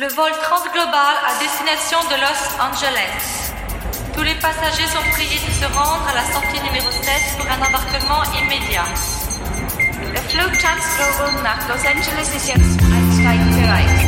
Le 0.00 0.06
vol 0.14 0.30
transglobal 0.42 1.16
à 1.26 1.40
destination 1.40 1.98
de 2.08 2.14
Los 2.22 2.40
Angeles. 2.62 3.50
Tous 4.14 4.22
les 4.22 4.36
passagers 4.36 4.86
sont 4.86 5.02
priés 5.10 5.40
de 5.44 5.50
se 5.50 5.66
rendre 5.76 6.06
à 6.08 6.14
la 6.14 6.24
sortie 6.32 6.62
numéro 6.62 6.88
7 6.92 7.02
pour 7.36 7.46
un 7.50 7.58
embarquement 7.66 8.22
immédiat. 8.40 8.86
Der 10.14 10.22
Flug 10.22 10.56
Transglobal 10.56 11.42
nach 11.42 11.66
Los 11.68 11.84
Angeles 11.84 12.32
ist 12.32 12.46
jetzt 12.46 12.78
einsteigbereit. 12.80 14.07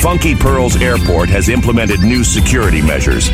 Funky 0.00 0.34
Pearls 0.34 0.76
Airport 0.76 1.28
has 1.30 1.48
implemented 1.48 2.00
new 2.00 2.22
security 2.22 2.80
measures. 2.80 3.28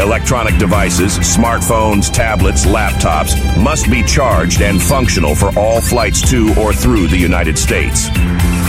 Electronic 0.00 0.58
devices, 0.58 1.18
smartphones, 1.18 2.12
tablets, 2.12 2.64
laptops 2.64 3.34
must 3.62 3.90
be 3.90 4.02
charged 4.02 4.62
and 4.62 4.80
functional 4.82 5.34
for 5.34 5.56
all 5.58 5.80
flights 5.80 6.28
to 6.30 6.54
or 6.58 6.72
through 6.72 7.08
the 7.08 7.16
United 7.16 7.58
States. 7.58 8.08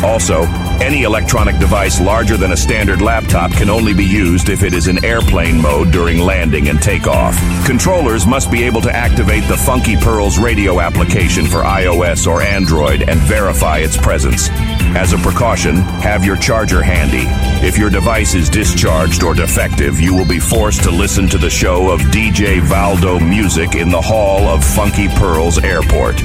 Also, 0.04 0.44
any 0.81 1.04
electronic 1.04 1.58
device 1.58 1.99
larger 2.02 2.38
than 2.38 2.52
a 2.52 2.58
standard 2.58 3.02
laptop 3.02 3.52
can 3.54 3.70
only 3.70 3.93
be 3.93 4.05
used 4.05 4.49
if 4.49 4.62
it 4.62 4.73
is 4.73 4.88
in 4.88 5.04
airplane 5.04 5.59
mode 5.59 5.91
during 5.91 6.20
landing 6.20 6.68
and 6.68 6.82
takeoff. 6.82 7.35
Controllers 7.66 8.27
must 8.27 8.52
be 8.52 8.63
able 8.63 8.82
to 8.82 8.96
activate 8.96 9.43
the 9.46 9.57
Funky 9.57 9.96
Pearls 9.96 10.37
radio 10.37 10.80
application 10.80 11.46
for 11.46 11.63
iOS 11.63 12.27
or 12.27 12.41
Android 12.41 13.07
and 13.09 13.20
verify 13.21 13.77
its 13.80 13.98
presence. 13.98 14.49
As 14.96 15.13
a 15.13 15.18
precaution, 15.18 15.77
have 15.77 16.24
your 16.24 16.37
charger 16.37 16.84
handy. 16.84 17.26
If 17.63 17.77
your 17.77 17.89
device 17.89 18.35
is 18.35 18.49
discharged 18.49 19.23
or 19.23 19.33
defective, 19.33 19.99
you 19.99 20.13
will 20.13 20.27
be 20.27 20.39
forced 20.39 20.83
to 20.83 20.91
listen 20.91 21.27
to 21.29 21.37
the 21.37 21.49
show 21.49 21.89
of 21.89 21.99
DJ 22.01 22.61
Valdo 22.61 23.19
Music 23.19 23.75
in 23.75 23.89
the 23.89 24.01
hall 24.01 24.47
of 24.47 24.63
Funky 24.63 25.07
Pearls 25.07 25.57
Airport. 25.57 26.21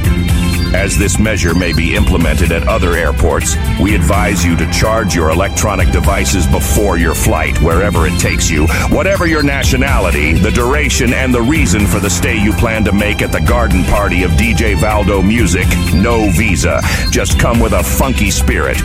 As 0.74 0.96
this 0.96 1.18
measure 1.18 1.52
may 1.54 1.72
be 1.72 1.96
implemented 1.96 2.52
at 2.52 2.68
other 2.68 2.92
airports, 2.94 3.56
we 3.80 3.94
advise 3.94 4.44
you 4.44 4.54
to 4.56 4.70
charge 4.70 5.16
your 5.16 5.30
electronic 5.30 5.90
devices 5.90 6.46
before 6.46 6.96
your 6.96 7.14
flight, 7.14 7.60
wherever 7.60 8.06
it 8.06 8.18
takes 8.20 8.48
you. 8.48 8.68
Whatever 8.88 9.26
your 9.26 9.42
nationality, 9.42 10.34
the 10.34 10.52
duration, 10.52 11.12
and 11.12 11.34
the 11.34 11.42
reason 11.42 11.86
for 11.86 11.98
the 11.98 12.10
stay 12.10 12.40
you 12.40 12.52
plan 12.52 12.84
to 12.84 12.92
make 12.92 13.20
at 13.20 13.32
the 13.32 13.40
garden 13.40 13.82
party 13.84 14.22
of 14.22 14.30
DJ 14.32 14.76
Valdo 14.76 15.26
Music, 15.26 15.66
no 15.92 16.30
visa. 16.30 16.80
Just 17.10 17.40
come 17.40 17.58
with 17.58 17.72
a 17.72 17.82
funky 17.82 18.30
spirit. 18.30 18.76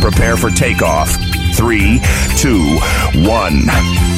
Prepare 0.00 0.36
for 0.36 0.50
takeoff. 0.50 1.35
Three, 1.56 2.02
two, 2.36 2.78
one. 3.24 4.15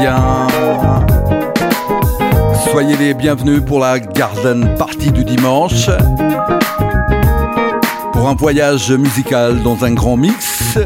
Bien. 0.00 0.46
Soyez 2.70 2.96
les 2.96 3.14
bienvenus 3.14 3.62
pour 3.64 3.80
la 3.80 3.98
Garden 3.98 4.74
Party 4.78 5.12
du 5.12 5.24
dimanche. 5.24 5.90
Pour 8.12 8.28
un 8.28 8.34
voyage 8.34 8.90
musical 8.92 9.62
dans 9.62 9.84
un 9.84 9.92
grand 9.92 10.16
mix. 10.16 10.78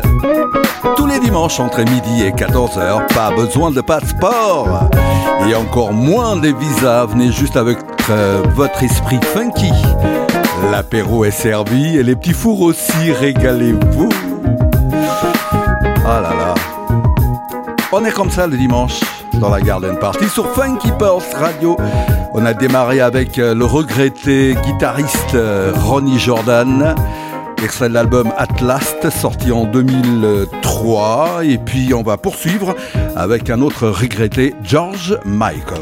Tous 0.96 1.06
les 1.06 1.20
dimanches 1.20 1.60
entre 1.60 1.80
midi 1.80 2.22
et 2.24 2.30
14h, 2.30 3.14
pas 3.14 3.30
besoin 3.30 3.70
de 3.70 3.80
passeport. 3.80 4.88
Et 5.48 5.54
encore 5.54 5.92
moins 5.92 6.36
des 6.36 6.52
visas, 6.52 7.06
venez 7.06 7.30
juste 7.30 7.56
avec 7.56 7.78
euh, 8.10 8.42
votre 8.54 8.82
esprit 8.82 9.20
funky. 9.22 9.72
L'apéro 10.70 11.24
est 11.24 11.30
servi 11.30 11.96
et 11.96 12.02
les 12.02 12.16
petits 12.16 12.32
fours 12.32 12.62
aussi, 12.62 13.12
régalez-vous. 13.12 14.08
Ah 16.08 16.20
là 16.20 16.30
là. 16.34 16.45
On 17.98 18.04
est 18.04 18.12
comme 18.12 18.30
ça 18.30 18.46
le 18.46 18.58
dimanche 18.58 19.00
dans 19.40 19.48
la 19.48 19.58
Garden 19.58 19.98
Party 19.98 20.28
sur 20.28 20.52
Funky 20.52 20.90
Pulse 20.98 21.32
Radio. 21.34 21.78
On 22.34 22.44
a 22.44 22.52
démarré 22.52 23.00
avec 23.00 23.38
euh, 23.38 23.54
le 23.54 23.64
regretté 23.64 24.54
guitariste 24.66 25.34
euh, 25.34 25.72
Ronnie 25.74 26.18
Jordan, 26.18 26.94
extrait 27.64 27.88
de 27.88 27.94
l'album 27.94 28.30
Atlas 28.36 28.96
sorti 29.18 29.50
en 29.50 29.64
2003 29.64 31.44
et 31.44 31.56
puis 31.56 31.94
on 31.94 32.02
va 32.02 32.18
poursuivre 32.18 32.76
avec 33.16 33.48
un 33.48 33.62
autre 33.62 33.88
regretté 33.88 34.54
George 34.62 35.18
Michael. 35.24 35.80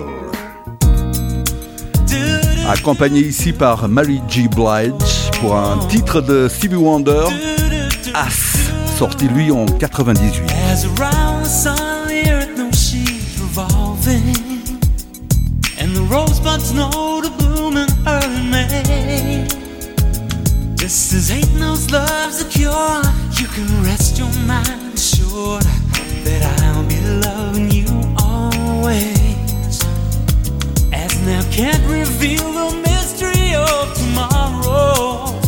Accompagné 2.71 3.23
ici 3.23 3.53
par 3.53 3.89
Mary 3.89 4.23
G. 4.29 4.47
Blige 4.47 5.33
pour 5.41 5.57
un 5.57 5.79
titre 5.89 6.21
de 6.21 6.47
Stevie 6.47 6.77
Wonder, 6.77 7.25
As, 8.15 8.71
sorti 8.97 9.27
lui 9.27 9.51
en 9.51 9.67
98. 9.67 10.45
The 15.95 16.03
rosebuds 16.03 16.73
know 16.73 17.21
to 17.23 17.31
bloom 17.39 17.77
in 17.77 17.89
early 18.07 18.43
May. 18.51 19.47
This 20.75 21.13
is 21.13 21.31
ain't 21.31 21.55
no 21.55 21.77
love's 21.93 22.43
a 22.43 22.49
cure. 22.49 23.03
You 23.39 23.47
can 23.55 23.69
rest 23.85 24.19
your 24.19 24.33
mind 24.45 24.95
assured 24.95 25.63
that 26.27 26.43
I'll 26.65 26.87
be 26.89 27.01
loving 27.27 27.71
you 27.71 27.87
always. 28.19 29.77
As 30.93 31.15
now 31.23 31.43
can't 31.53 31.85
reveal 31.87 32.47
the 32.61 32.71
mystery 32.89 33.55
of 33.55 33.95
tomorrow, 33.95 35.39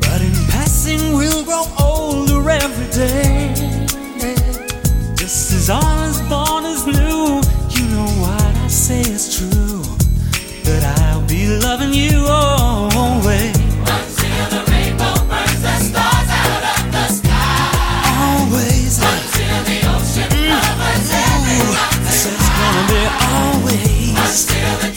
but 0.00 0.20
in 0.20 0.36
passing 0.52 1.16
we'll 1.16 1.44
grow 1.44 1.64
older 1.80 2.50
every 2.50 2.90
day. 2.92 3.54
This 5.16 5.52
is 5.52 5.70
all 5.70 6.11
loving 11.72 11.94
you 11.94 12.26
always. 12.28 13.56
Until 13.56 14.44
the 14.52 14.60
rainbow 14.70 15.14
burns 15.24 15.62
the 15.64 15.74
stars 15.88 16.30
out 16.40 16.64
of 16.72 16.84
the 16.92 17.06
sky. 17.08 18.12
Always. 18.20 19.00
Mm. 19.00 19.08
Until 19.08 19.58
the 19.68 19.78
ocean 19.94 20.28
covers 20.52 21.08
every 21.24 21.60
mountain. 21.72 22.36
It's 22.36 22.48
gonna 22.60 22.84
be 22.92 23.02
always. 23.32 24.12
Until 24.20 24.72
the 24.82 24.91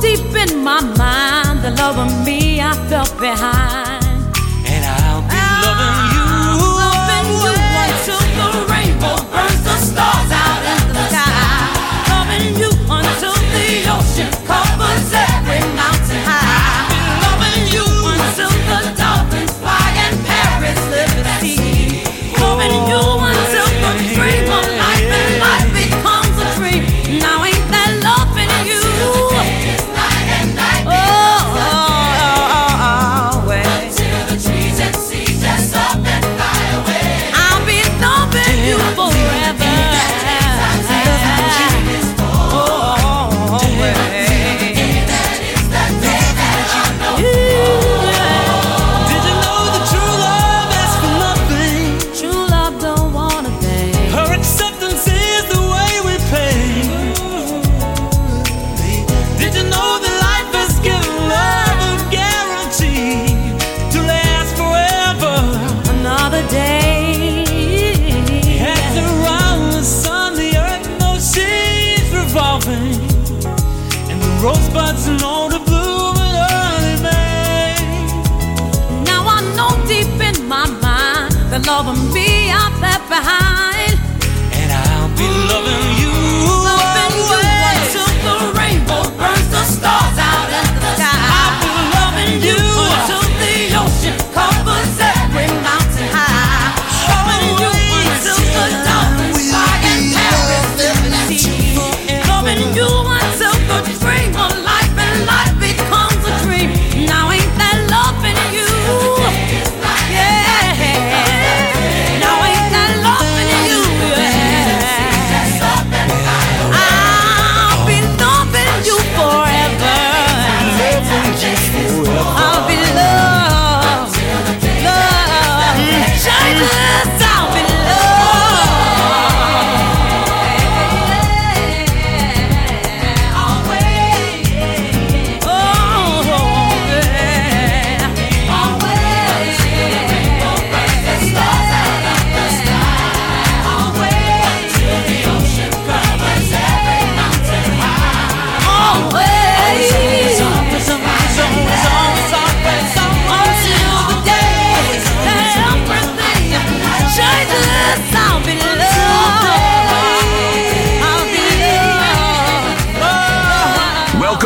deep 0.00 0.34
in 0.34 0.62
my 0.62 0.80
mind 0.80 1.62
the 1.62 1.70
love 1.82 1.98
of 1.98 2.24
me 2.24 2.60
I 2.60 2.74
felt 2.88 3.18
behind. 3.18 3.67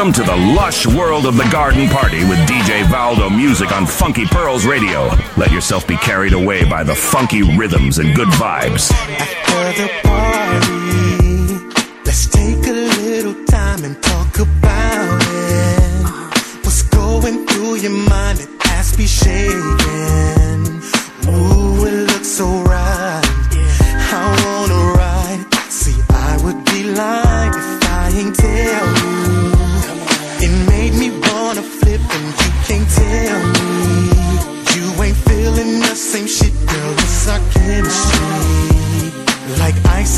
Welcome 0.03 0.25
to 0.25 0.29
the 0.33 0.37
lush 0.37 0.85
world 0.85 1.27
of 1.27 1.37
the 1.37 1.49
garden 1.53 1.89
party 1.89 2.25
with 2.25 2.37
DJ 2.41 2.83
Valdo 2.83 3.31
music 3.31 3.71
on 3.71 3.87
Funky 3.87 4.25
Pearls 4.25 4.67
Radio. 4.67 5.09
Let 5.37 5.53
yourself 5.53 5.87
be 5.87 5.97
carried 5.99 6.33
away 6.33 6.69
by 6.69 6.83
the 6.83 6.93
funky 6.93 7.45
rhythms 7.57 7.99
and 7.99 8.13
good 8.13 8.27
vibes. 8.31 8.91
After 8.91 9.81
the 9.81 9.89
party, 10.03 11.55
let's 12.05 12.27
take 12.27 12.67
a 12.67 12.73
little 12.73 13.45
time 13.45 13.85
and 13.85 14.03
talk 14.03 14.41
about 14.41 15.23
it. 15.23 16.65
What's 16.65 16.83
going 16.83 17.47
through 17.47 17.77
your 17.77 17.93
mind? 17.93 18.41
It 18.41 18.49
has 18.63 18.91
to 18.91 18.99
be 18.99 19.07
shaking. 19.07 20.62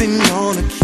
dancing 0.04 0.32
on 0.32 0.56
the 0.56 0.83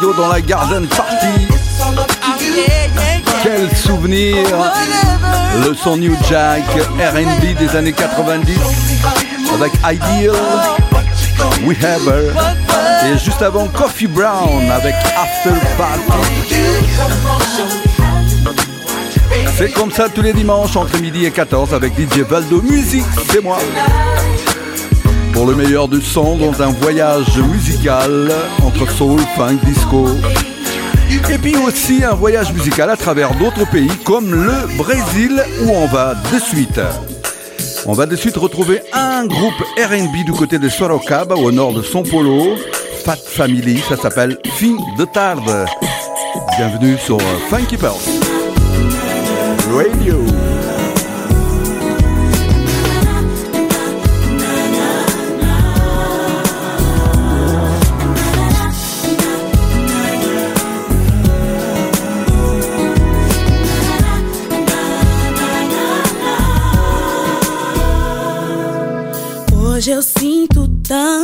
Dans 0.00 0.28
la 0.28 0.40
Garden 0.40 0.86
Party. 0.88 1.46
Quel 3.44 3.74
souvenir 3.76 4.36
Le 5.64 5.72
son 5.72 5.96
New 5.96 6.16
Jack, 6.28 6.64
R&B 6.98 7.56
des 7.56 7.76
années 7.76 7.92
90 7.92 8.58
avec 9.54 9.72
Ideal, 9.84 10.34
We 11.64 11.76
Have 11.84 12.08
Her 12.08 12.32
et 13.06 13.18
juste 13.18 13.40
avant 13.40 13.68
Coffee 13.68 14.08
Brown 14.08 14.68
avec 14.70 14.94
After 15.16 15.54
Party. 15.78 16.56
C'est 19.56 19.72
comme 19.72 19.92
ça 19.92 20.08
tous 20.08 20.22
les 20.22 20.32
dimanches 20.32 20.76
entre 20.76 20.98
midi 20.98 21.24
et 21.24 21.30
14 21.30 21.72
avec 21.72 21.92
DJ 21.94 22.20
Valdo 22.28 22.60
Musique, 22.62 23.06
c'est 23.30 23.42
moi. 23.42 23.58
Pour 25.34 25.46
le 25.46 25.56
meilleur 25.56 25.88
du 25.88 26.00
son 26.00 26.36
dans 26.36 26.62
un 26.62 26.70
voyage 26.70 27.38
musical 27.38 28.32
entre 28.62 28.88
soul, 28.90 29.20
funk, 29.36 29.58
disco. 29.64 30.06
Et 31.28 31.38
puis 31.38 31.56
aussi 31.56 32.04
un 32.04 32.14
voyage 32.14 32.52
musical 32.52 32.88
à 32.88 32.96
travers 32.96 33.34
d'autres 33.34 33.68
pays 33.68 33.90
comme 34.04 34.32
le 34.32 34.76
Brésil 34.78 35.42
où 35.64 35.70
on 35.70 35.86
va 35.86 36.14
de 36.32 36.38
suite. 36.38 36.80
On 37.84 37.92
va 37.92 38.06
de 38.06 38.14
suite 38.14 38.36
retrouver 38.36 38.80
un 38.92 39.26
groupe 39.26 39.60
RB 39.76 40.24
du 40.24 40.32
côté 40.32 40.58
de 40.58 40.68
Sorocaba 40.68 41.34
au 41.34 41.50
nord 41.50 41.74
de 41.74 41.82
São 41.82 42.08
Paulo. 42.08 42.54
Fat 43.04 43.16
Family, 43.16 43.82
ça 43.88 43.96
s'appelle 43.96 44.38
Fin 44.56 44.76
de 44.96 45.04
Tarde. 45.04 45.66
Bienvenue 46.56 46.96
sur 46.96 47.18
Funky 47.50 47.76
Pearls. 47.76 47.98
Radio. 49.68 50.24
Hoje 69.84 69.90
eu 69.92 70.02
sinto 70.02 70.66
tanto 70.82 71.23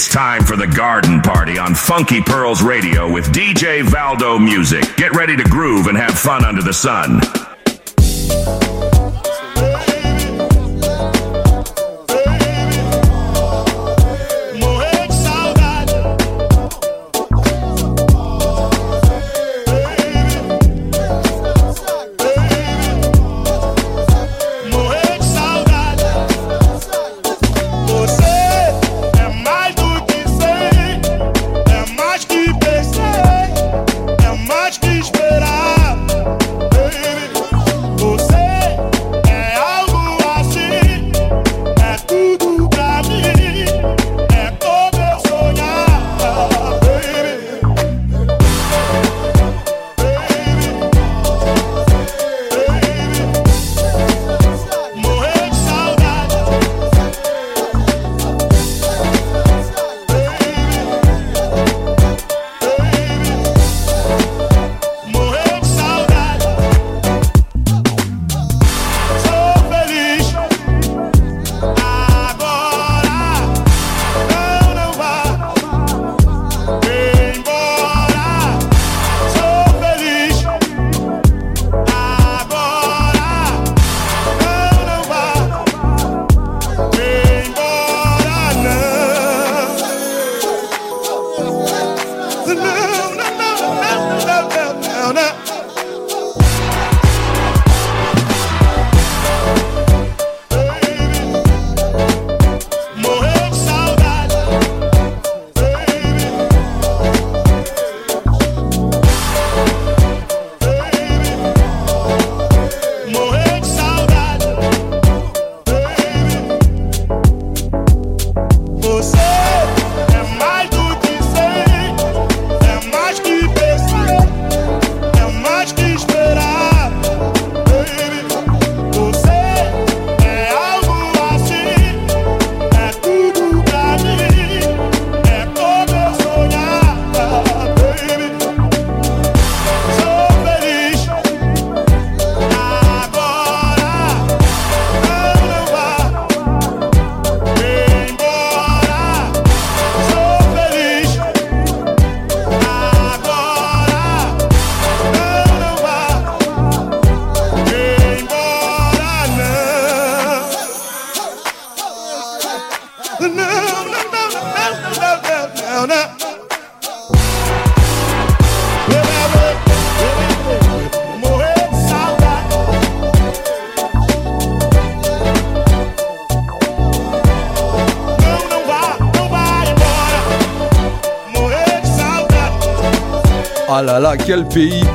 It's 0.00 0.08
time 0.08 0.46
for 0.46 0.56
the 0.56 0.66
garden 0.66 1.20
party 1.20 1.58
on 1.58 1.74
Funky 1.74 2.22
Pearls 2.22 2.62
Radio 2.62 3.06
with 3.06 3.34
DJ 3.34 3.82
Valdo 3.82 4.42
Music. 4.42 4.96
Get 4.96 5.14
ready 5.14 5.36
to 5.36 5.44
groove 5.44 5.88
and 5.88 5.98
have 5.98 6.18
fun 6.18 6.42
under 6.42 6.62
the 6.62 6.72
sun. 6.72 7.20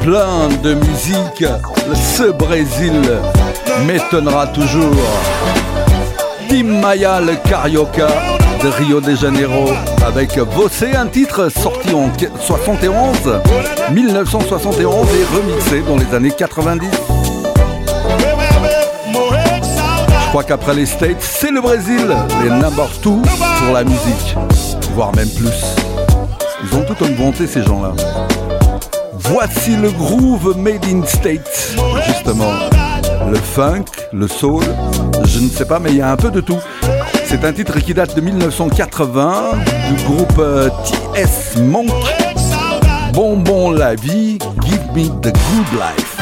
plein 0.05 0.49
de 0.61 0.75
musique. 0.75 1.43
Ce 1.95 2.31
Brésil 2.31 2.93
m'étonnera 3.87 4.45
toujours. 4.47 4.93
Tim 6.47 6.79
Maya, 6.79 7.19
le 7.19 7.33
Carioca 7.49 8.07
de 8.63 8.67
Rio 8.67 9.01
de 9.01 9.15
Janeiro, 9.15 9.65
avec 10.05 10.37
Vossé, 10.37 10.95
un 10.95 11.07
titre 11.07 11.49
sorti 11.49 11.91
en 11.95 12.11
71, 12.39 13.41
1971 13.91 15.07
et 15.07 15.25
remixé 15.35 15.81
dans 15.81 15.97
les 15.97 16.15
années 16.15 16.31
90. 16.31 16.87
Je 20.21 20.29
crois 20.29 20.43
qu'après 20.43 20.75
les 20.75 20.85
States, 20.85 21.21
c'est 21.21 21.51
le 21.51 21.61
Brésil, 21.61 22.05
les 22.43 22.51
number 22.51 22.89
two 23.01 23.23
pour 23.63 23.73
la 23.73 23.83
musique, 23.83 24.35
voire 24.93 25.15
même 25.15 25.29
plus. 25.29 25.65
Ils 26.63 26.77
ont 26.77 26.83
tout 26.83 27.03
inventé 27.03 27.47
ces 27.47 27.63
gens-là. 27.63 28.24
Voici 29.29 29.75
le 29.75 29.89
groove 29.91 30.55
made 30.57 30.85
in 30.85 31.03
States, 31.05 31.75
justement. 32.05 32.53
Le 33.29 33.37
funk, 33.37 33.85
le 34.13 34.27
soul, 34.27 34.63
je 35.25 35.39
ne 35.39 35.49
sais 35.49 35.65
pas, 35.65 35.79
mais 35.79 35.89
il 35.89 35.97
y 35.97 36.01
a 36.01 36.11
un 36.11 36.15
peu 36.15 36.29
de 36.29 36.41
tout. 36.41 36.59
C'est 37.25 37.43
un 37.43 37.51
titre 37.51 37.79
qui 37.79 37.95
date 37.95 38.15
de 38.15 38.21
1980 38.21 39.43
du 39.89 40.03
groupe 40.03 40.37
euh, 40.37 40.69
TS 41.13 41.59
Monk. 41.59 41.89
Bonbon 43.13 43.71
la 43.71 43.95
vie, 43.95 44.37
give 44.63 44.81
me 44.93 45.07
the 45.21 45.33
good 45.33 45.79
life. 45.79 46.14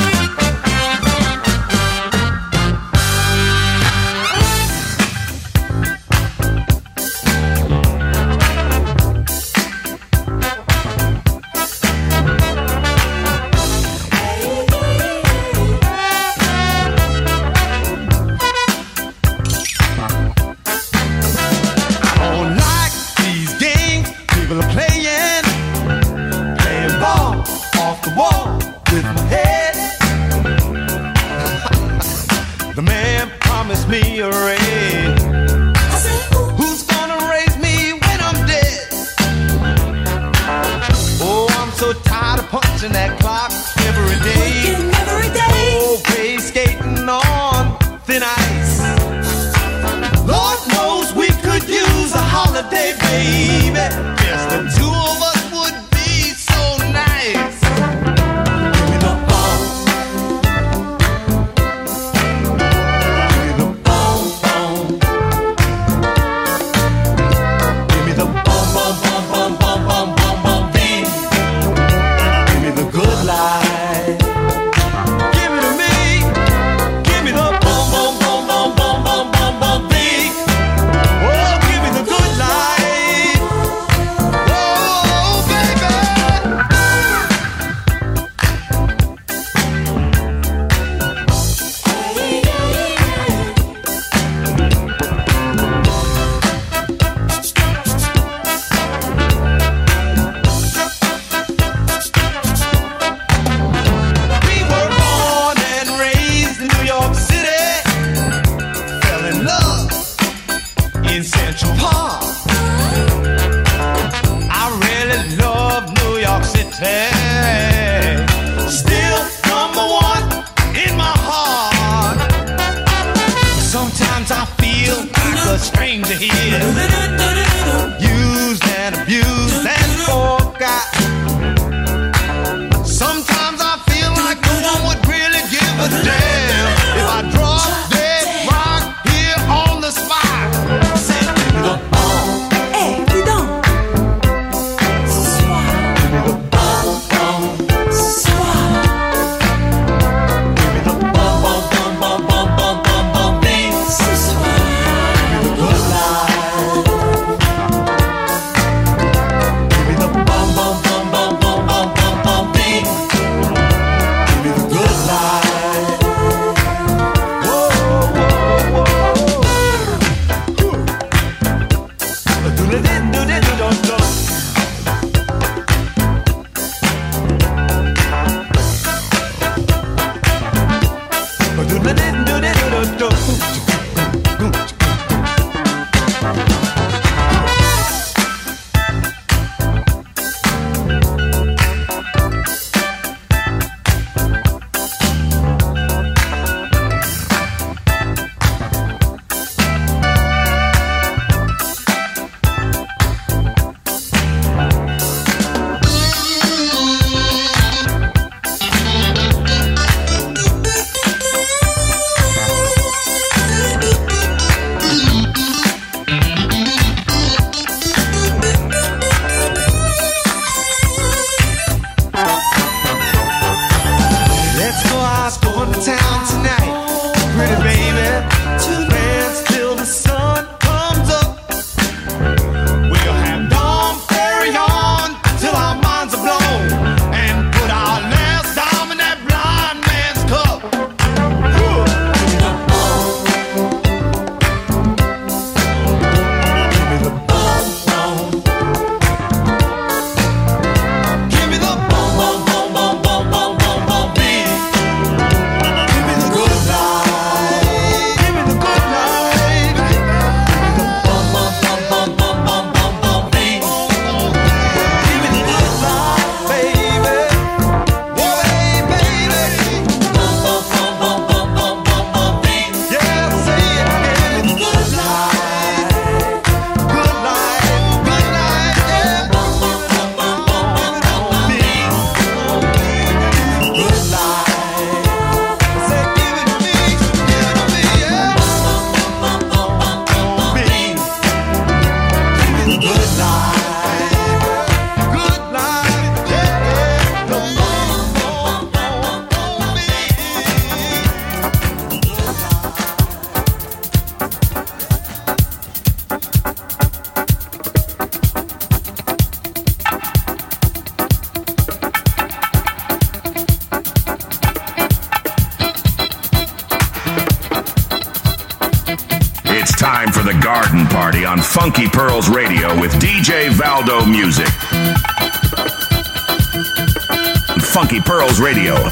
Radio. 328.44 328.83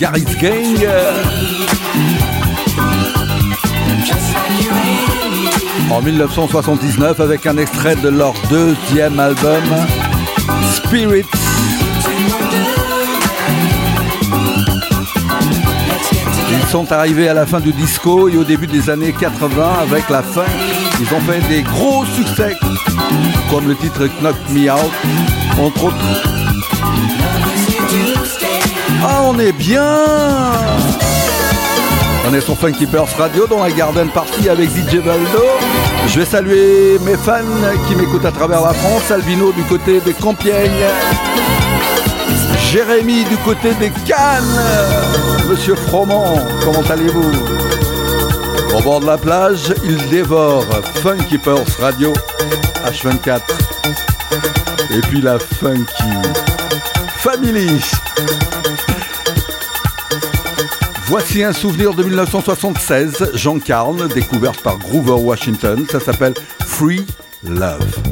Gary's 0.00 0.34
Gang. 0.38 0.88
En 5.90 6.00
1979 6.00 7.20
avec 7.20 7.46
un 7.46 7.58
extrait 7.58 7.96
de 7.96 8.08
leur 8.08 8.32
deuxième 8.48 9.20
album 9.20 9.62
Spirits. 10.74 11.26
Ils 16.50 16.66
sont 16.70 16.90
arrivés 16.90 17.28
à 17.28 17.34
la 17.34 17.44
fin 17.44 17.60
du 17.60 17.74
disco 17.74 18.30
et 18.30 18.38
au 18.38 18.44
début 18.44 18.66
des 18.66 18.88
années 18.88 19.12
80 19.12 19.80
avec 19.82 20.08
la 20.08 20.22
fin. 20.22 20.46
Ils 20.98 21.14
ont 21.14 21.20
fait 21.20 21.46
des 21.46 21.60
gros 21.60 22.06
succès 22.06 22.56
comme 23.50 23.68
le 23.68 23.76
titre 23.76 24.08
Knock 24.22 24.36
Me 24.48 24.72
Out 24.72 24.92
entre 25.58 25.84
autres. 25.84 26.39
Ah, 29.02 29.22
on 29.24 29.38
est 29.38 29.52
bien 29.52 29.82
On 32.28 32.34
est 32.34 32.40
sur 32.40 32.56
Funky 32.56 32.86
Pearls 32.86 33.08
Radio 33.18 33.46
dans 33.46 33.62
la 33.62 33.70
Garden 33.70 34.08
Party 34.10 34.48
avec 34.48 34.68
DJ 34.68 34.96
Valdo. 34.96 35.44
Je 36.06 36.18
vais 36.18 36.26
saluer 36.26 36.98
mes 37.00 37.16
fans 37.16 37.40
qui 37.88 37.94
m'écoutent 37.94 38.26
à 38.26 38.32
travers 38.32 38.60
la 38.60 38.74
France. 38.74 39.10
Albino 39.10 39.52
du 39.52 39.62
côté 39.62 40.00
des 40.00 40.12
Compiègne. 40.12 40.70
Jérémy 42.70 43.24
du 43.24 43.36
côté 43.38 43.72
des 43.80 43.90
Cannes. 44.06 44.60
Monsieur 45.48 45.74
Froment, 45.74 46.38
comment 46.62 46.86
allez-vous? 46.90 47.32
Au 48.76 48.82
bord 48.82 49.00
de 49.00 49.06
la 49.06 49.18
plage, 49.18 49.72
il 49.82 49.96
dévore 50.08 50.64
Funky 51.02 51.38
Pearls 51.38 51.64
Radio 51.80 52.12
H24. 52.84 53.40
Et 54.92 55.00
puis 55.00 55.20
la 55.22 55.38
Funky 55.38 56.04
Family. 57.16 57.80
Voici 61.10 61.42
un 61.42 61.52
souvenir 61.52 61.92
de 61.92 62.04
1976, 62.04 63.32
Jean 63.34 63.58
Carne, 63.58 64.06
découverte 64.06 64.62
par 64.62 64.78
Groover 64.78 65.20
Washington. 65.20 65.84
Ça 65.90 65.98
s'appelle 65.98 66.34
Free 66.64 67.04
Love. 67.42 68.09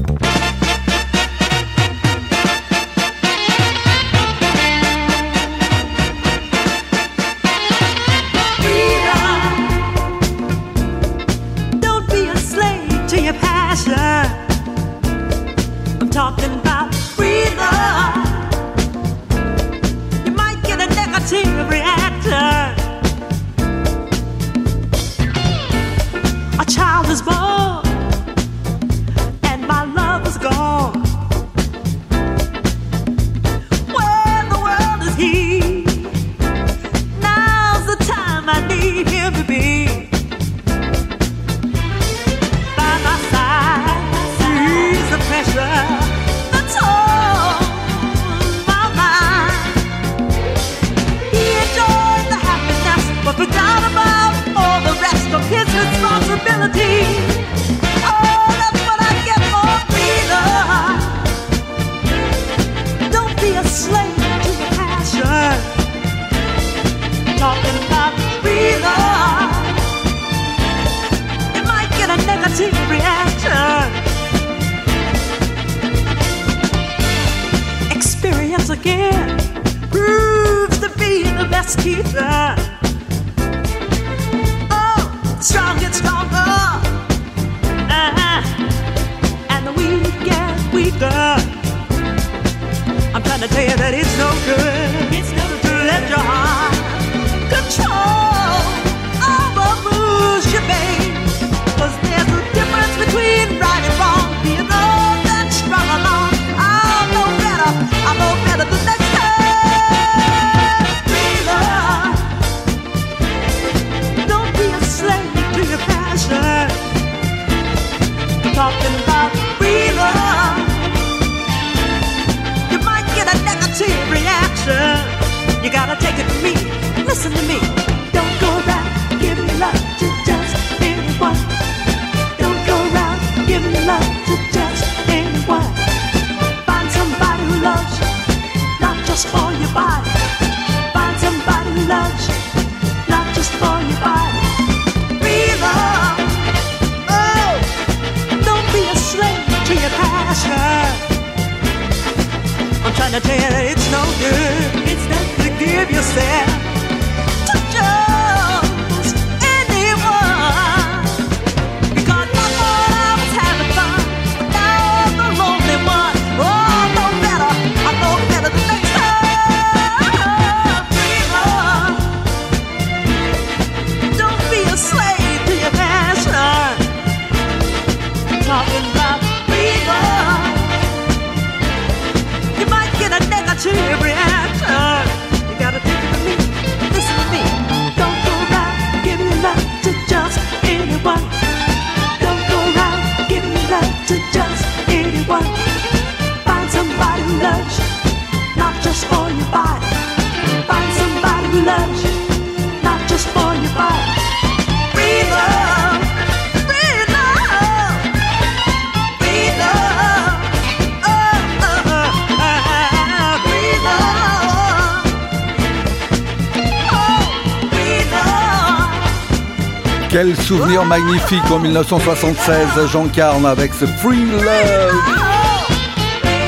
magnifique 220.88 221.50
en 221.50 221.58
1976, 221.58 222.86
j'encarne 222.90 223.44
avec 223.44 223.74
ce 223.74 223.84
Free 223.84 224.24
Love. 224.24 224.94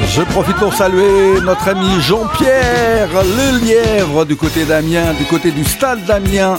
Je 0.08 0.22
profite 0.22 0.56
pour 0.56 0.72
saluer 0.72 1.40
notre 1.42 1.68
ami 1.68 2.00
Jean-Pierre 2.00 3.10
Lelièvre 3.12 4.24
du 4.24 4.36
côté 4.36 4.64
d'Amiens, 4.64 5.12
du 5.12 5.24
côté 5.26 5.50
du 5.50 5.64
stade 5.64 6.04
d'Amiens, 6.06 6.58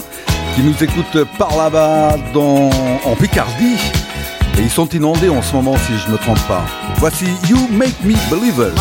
qui 0.54 0.62
nous 0.62 0.74
écoute 0.82 1.24
par 1.38 1.56
là-bas 1.56 2.16
en 2.34 3.16
Picardie. 3.16 3.78
Et 4.58 4.62
ils 4.62 4.70
sont 4.70 4.88
inondés 4.88 5.28
en 5.28 5.42
ce 5.42 5.52
moment 5.54 5.76
si 5.76 5.98
je 5.98 6.06
ne 6.06 6.12
me 6.12 6.18
trompe 6.18 6.46
pas. 6.46 6.64
Voici 6.98 7.26
You 7.48 7.58
Make 7.70 8.02
Me 8.04 8.14
Believer. 8.30 8.72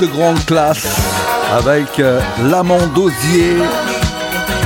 de 0.00 0.06
grande 0.06 0.44
classe 0.44 0.86
avec 1.52 1.98
euh, 1.98 2.20
l'amant 2.50 2.86
d'osier 2.94 3.56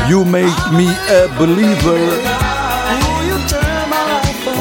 You 0.08 0.24
Make 0.24 0.72
Me 0.72 0.88
a 0.88 1.28
Believer. 1.38 2.08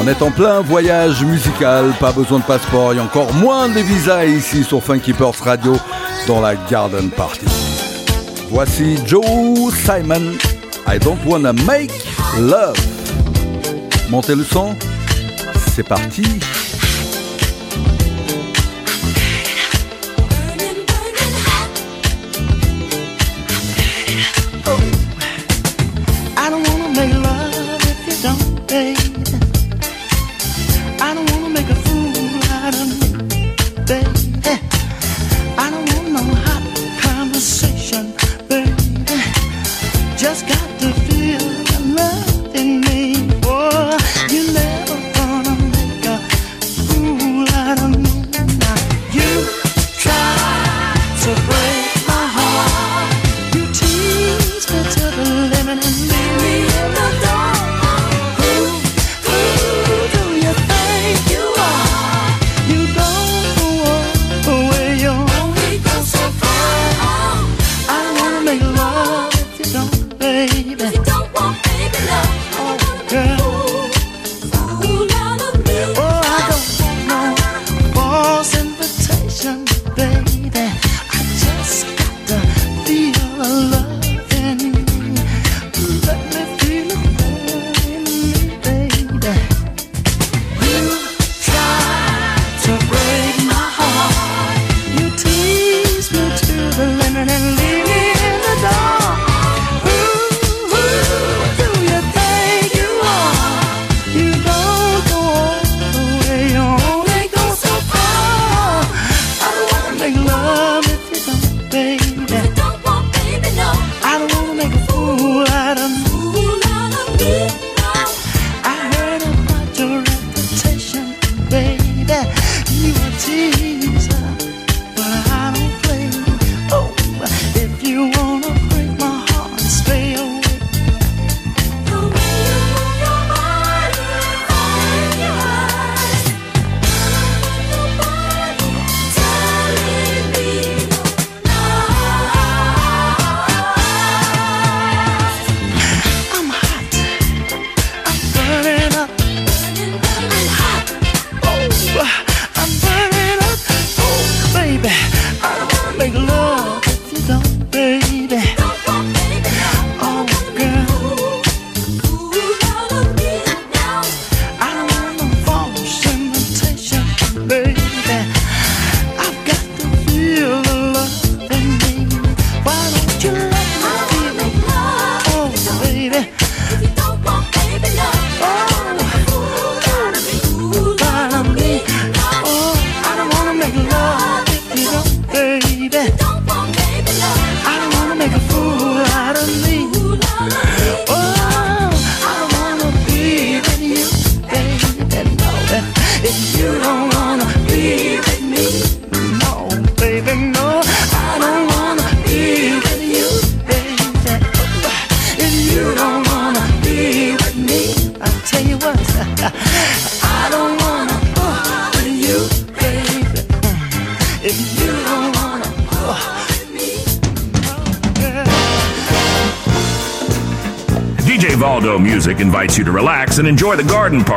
On 0.00 0.08
est 0.08 0.22
en 0.22 0.30
plein 0.30 0.60
voyage 0.60 1.22
musical, 1.24 1.92
pas 2.00 2.12
besoin 2.12 2.38
de 2.38 2.44
passeport 2.44 2.94
et 2.94 3.00
encore 3.00 3.32
moins 3.34 3.68
de 3.68 3.80
visa 3.80 4.24
ici 4.24 4.64
sur 4.64 4.82
Funky 4.82 5.12
Purse 5.12 5.40
Radio 5.40 5.76
dans 6.26 6.40
la 6.40 6.54
Garden 6.54 7.10
Party. 7.10 7.46
Voici 8.50 8.98
Joe 9.06 9.72
Simon. 9.74 10.36
I 10.86 10.98
don't 10.98 11.18
wanna 11.26 11.52
make 11.52 11.92
love. 12.38 12.76
Montez 14.10 14.34
le 14.34 14.44
son, 14.44 14.74
c'est 15.74 15.86
parti. 15.86 16.24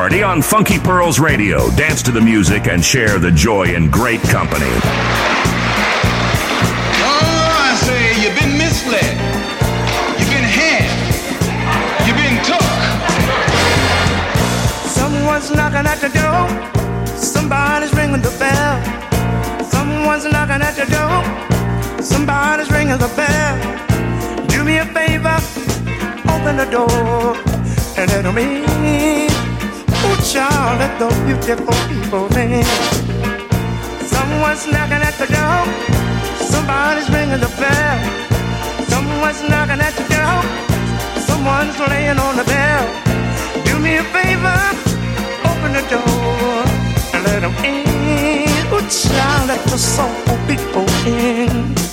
party 0.05 0.21
on 0.21 0.39
Funky 0.39 0.77
Pearls 0.77 1.19
Radio. 1.19 1.71
Dance 1.71 2.03
to 2.03 2.11
the 2.11 2.21
music 2.21 2.67
and 2.67 2.85
share 2.85 3.17
the 3.17 3.31
joy 3.31 3.73
in 3.73 3.89
great 3.89 4.21
company. 4.21 4.69
Oh, 7.01 7.65
I 7.65 7.73
say, 7.81 8.13
you've 8.21 8.37
been 8.39 8.55
misled. 8.55 9.15
You've 10.19 10.29
been 10.29 10.45
had. 10.45 10.85
You've 12.05 12.21
been 12.21 12.37
took. 12.45 12.61
Someone's 14.85 15.49
knocking 15.49 15.87
at 15.89 15.99
the 15.99 16.09
door. 16.13 16.45
Somebody's 17.17 17.91
ringing 17.95 18.21
the 18.21 18.35
bell. 18.37 18.75
Someone's 19.65 20.25
knocking 20.25 20.61
at 20.61 20.75
the 20.75 20.85
door. 20.85 21.23
Somebody's 22.03 22.69
ringing 22.69 22.99
the 22.99 23.11
bell. 23.17 23.57
Do 24.49 24.63
me 24.63 24.77
a 24.77 24.85
favor. 24.85 25.41
Open 26.29 26.57
the 26.57 26.67
door 26.69 27.55
and 27.97 28.11
let 28.11 28.35
me 28.35 29.04
child 30.35 30.81
at 30.81 30.93
the 30.99 31.07
beautiful 31.23 31.77
people 31.87 32.27
in. 32.35 32.67
Someone's 34.03 34.67
knocking 34.67 35.03
at 35.09 35.15
the 35.21 35.27
door. 35.31 35.61
Somebody's 36.53 37.09
ringing 37.15 37.39
the 37.39 37.51
bell. 37.61 37.97
Someone's 38.91 39.41
knocking 39.49 39.79
at 39.87 39.95
the 39.99 40.05
door. 40.11 40.39
Someone's 41.29 41.79
laying 41.87 42.19
on 42.19 42.35
the 42.35 42.43
bell. 42.53 42.83
Do 43.63 43.79
me 43.79 43.95
a 43.95 44.05
favor, 44.15 44.61
open 45.49 45.71
the 45.79 45.85
door 45.95 46.59
and 47.13 47.21
let 47.27 47.39
them 47.45 47.55
in. 47.63 48.59
Ooh, 48.75 48.83
child, 48.91 49.47
let 49.47 49.61
the 49.71 49.77
soulful 49.77 50.37
people 50.49 50.87
in. 51.07 51.84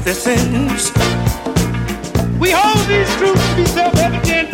Of 0.00 0.04
their 0.04 0.14
sins. 0.14 0.92
We 2.40 2.50
hold 2.52 2.86
these 2.88 3.10
truths 3.16 3.44
to 3.50 3.56
be 3.56 3.66
self-evident 3.66 4.50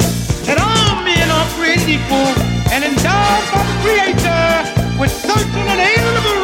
that 0.47 0.59
all 0.59 1.05
men 1.05 1.29
are 1.31 1.47
created 1.55 1.89
equal 1.89 2.31
and 2.75 2.83
endowed 2.83 3.45
by 3.55 3.63
the 3.63 3.77
Creator 3.83 4.99
with 4.99 5.13
certain 5.13 5.63
inalienable 5.63 6.36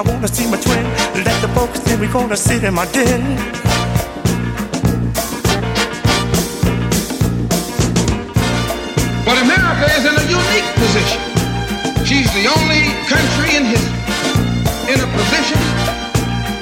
I 0.00 0.02
wanna 0.02 0.28
see 0.28 0.48
my 0.50 0.56
twin. 0.56 0.82
Let 1.28 1.36
the 1.42 1.48
folks 1.48 1.78
in. 1.92 2.00
We 2.00 2.06
gonna 2.06 2.34
sit 2.34 2.64
in 2.64 2.72
my 2.72 2.86
den. 2.86 3.20
But 9.28 9.36
America 9.44 9.86
is 10.00 10.04
in 10.08 10.16
a 10.16 10.24
unique 10.24 10.68
position. 10.80 11.20
She's 12.08 12.32
the 12.32 12.48
only 12.48 12.88
country 13.12 13.60
in 13.60 13.64
history 13.68 14.00
in 14.88 14.98
a 15.04 15.08
position 15.20 15.60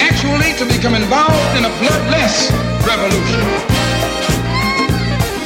actually 0.02 0.58
to 0.58 0.66
become 0.66 0.96
involved 0.96 1.54
in 1.54 1.62
a 1.62 1.72
bloodless 1.78 2.50
revolution. 2.90 3.38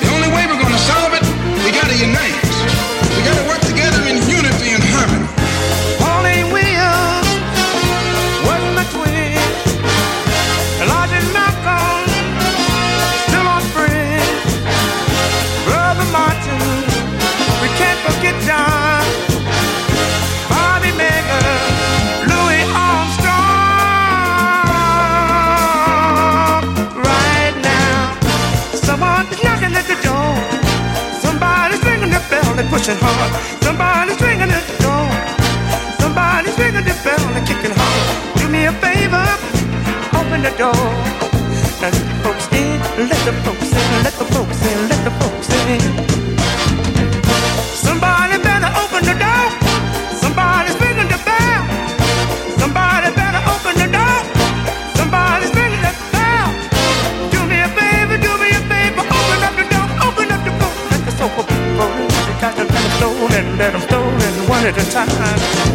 The 0.00 0.08
only 0.16 0.32
way 0.32 0.46
we're 0.48 0.56
to 0.56 0.78
solve 0.78 1.12
it, 1.12 1.24
we 1.62 1.70
got 1.76 1.92
to 1.92 1.98
unite. 1.98 2.51
Pushing 32.72 32.96
hard. 32.96 33.30
Somebody's 33.62 34.18
ringing 34.22 34.48
at 34.48 34.64
the 34.64 34.76
door. 34.80 35.08
Somebody's 36.00 36.56
ringing 36.56 36.86
the 36.88 36.96
bell 37.04 37.20
and 37.36 37.46
kicking 37.46 37.74
hard. 37.76 38.02
Do 38.40 38.48
me 38.48 38.64
a 38.64 38.72
favor, 38.80 39.28
open 40.16 40.40
the 40.40 40.54
door. 40.56 40.88
Let 41.82 41.92
the 41.92 42.16
folks 42.24 42.46
in, 42.56 42.80
let 43.10 43.20
the 43.28 43.34
folks 43.44 43.70
in, 43.80 43.88
let 44.04 44.14
the 44.14 44.26
folks 44.32 44.60
in, 44.70 44.88
let 44.88 45.04
the 45.04 45.12
folks 45.20 45.48
in. 45.68 46.11
At 64.64 64.78
a 64.78 64.90
time. 64.92 65.71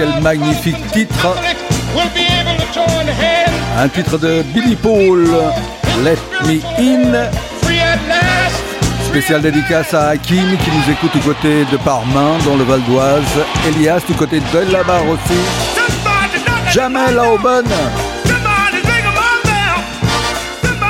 Quel 0.00 0.22
magnifique 0.22 0.90
titre 0.92 1.36
Un 3.76 3.88
titre 3.88 4.16
de 4.16 4.42
Billy 4.54 4.74
Paul, 4.74 5.28
Let 6.02 6.16
Me 6.46 6.58
In. 6.78 7.30
free 7.60 7.80
at 7.80 7.98
last. 8.08 8.62
Spécial 9.04 9.42
dédicace 9.42 9.92
à 9.92 10.08
Hakim 10.08 10.56
qui 10.56 10.70
nous 10.70 10.90
écoute 10.90 11.12
du 11.12 11.20
côté 11.20 11.66
de 11.70 11.76
Parmain 11.76 12.38
dans 12.46 12.56
le 12.56 12.64
Val 12.64 12.80
d'Oise. 12.84 13.44
Elias 13.68 14.00
du 14.08 14.14
côté 14.14 14.40
de 14.40 14.72
la 14.72 14.82
barre 14.84 15.06
aussi. 15.06 15.38
Jamel 16.72 17.18
Aubin. 17.18 17.68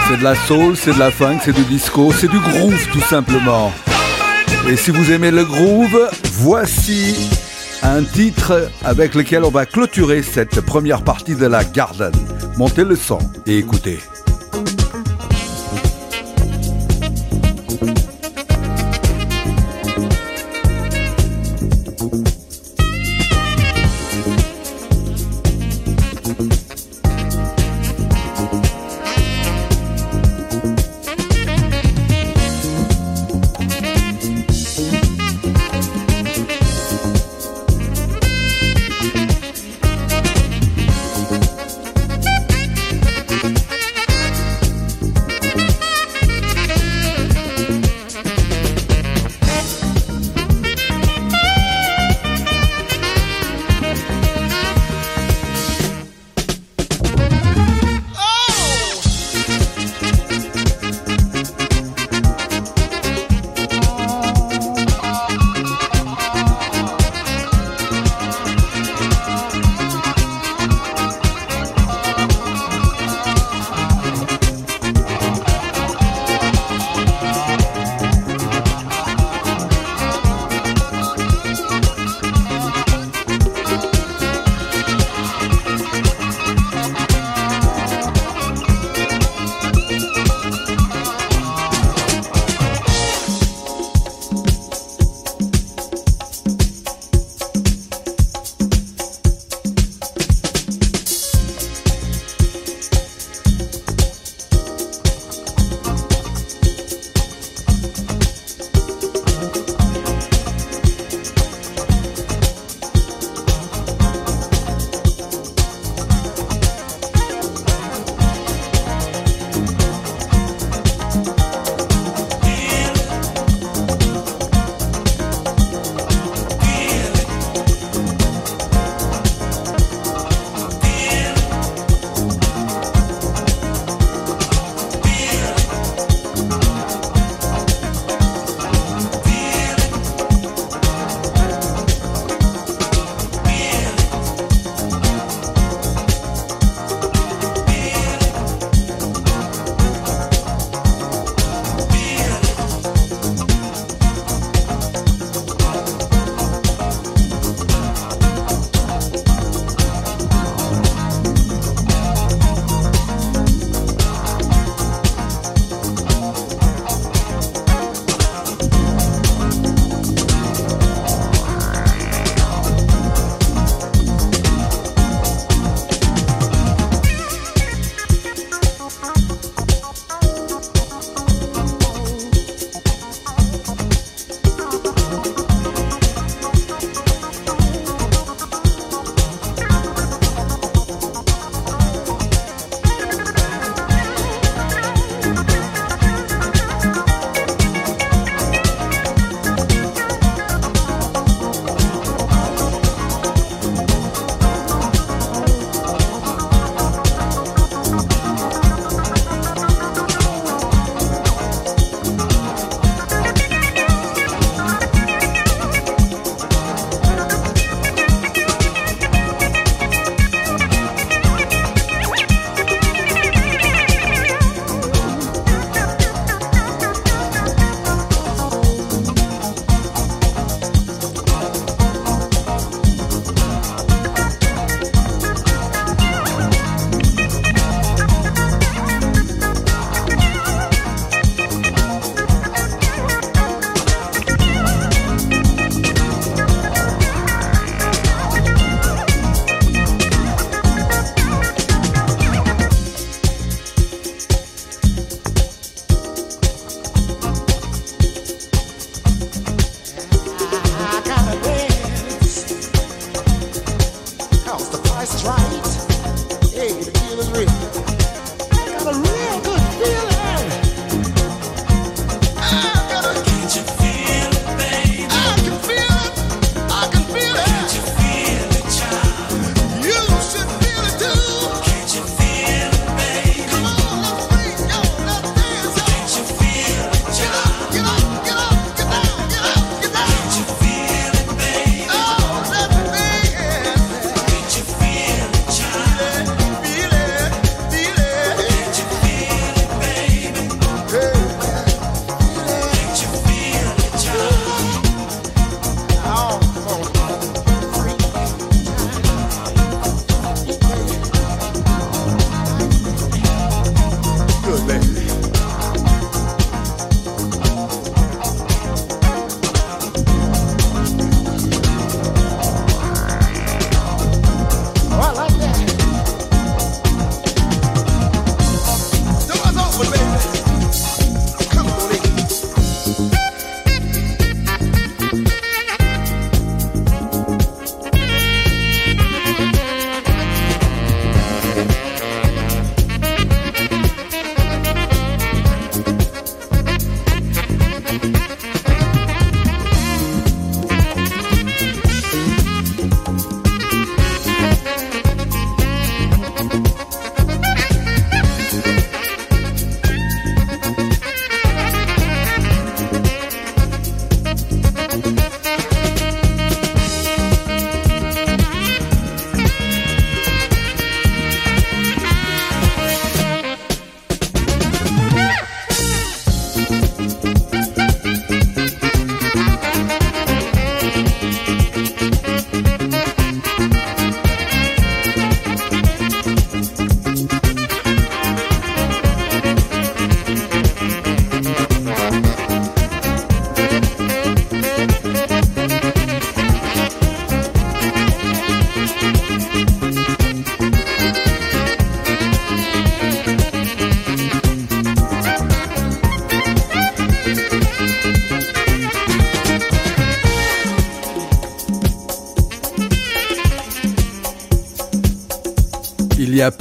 C'est 0.06 0.18
de 0.18 0.22
la 0.22 0.36
soul, 0.36 0.76
c'est 0.76 0.94
de 0.94 1.00
la 1.00 1.10
funk, 1.10 1.38
c'est 1.44 1.54
du 1.54 1.64
disco, 1.64 2.12
c'est 2.16 2.30
du 2.30 2.38
groove 2.38 2.86
tout 2.92 3.02
simplement. 3.02 3.72
Et 4.68 4.76
si 4.76 4.92
vous 4.92 5.10
aimez 5.10 5.32
le 5.32 5.44
groove, 5.44 6.10
voici 6.34 7.28
un 7.82 8.02
titre 8.02 8.70
avec 8.84 9.14
lequel 9.14 9.44
on 9.44 9.50
va 9.50 9.66
clôturer 9.66 10.22
cette 10.22 10.60
première 10.60 11.02
partie 11.02 11.34
de 11.34 11.46
la 11.46 11.64
Garden. 11.64 12.12
Montez 12.56 12.84
le 12.84 12.96
son 12.96 13.18
et 13.46 13.58
écoutez. 13.58 13.98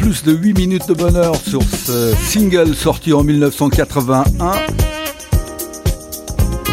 Plus 0.09 0.23
de 0.23 0.31
8 0.31 0.57
minutes 0.57 0.87
de 0.87 0.95
bonheur 0.95 1.35
sur 1.35 1.61
ce 1.61 2.15
single 2.15 2.73
sorti 2.73 3.13
en 3.13 3.23
1981. 3.23 4.23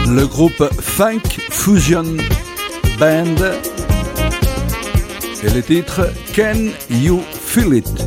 Le 0.09 0.27
groupe 0.27 0.65
Funk 0.81 1.21
Fusion 1.51 2.17
Band 2.99 3.37
et 5.43 5.51
le 5.51 5.63
titre 5.63 6.11
Can 6.35 6.71
You 6.91 7.21
Feel 7.45 7.75
It? 7.75 8.07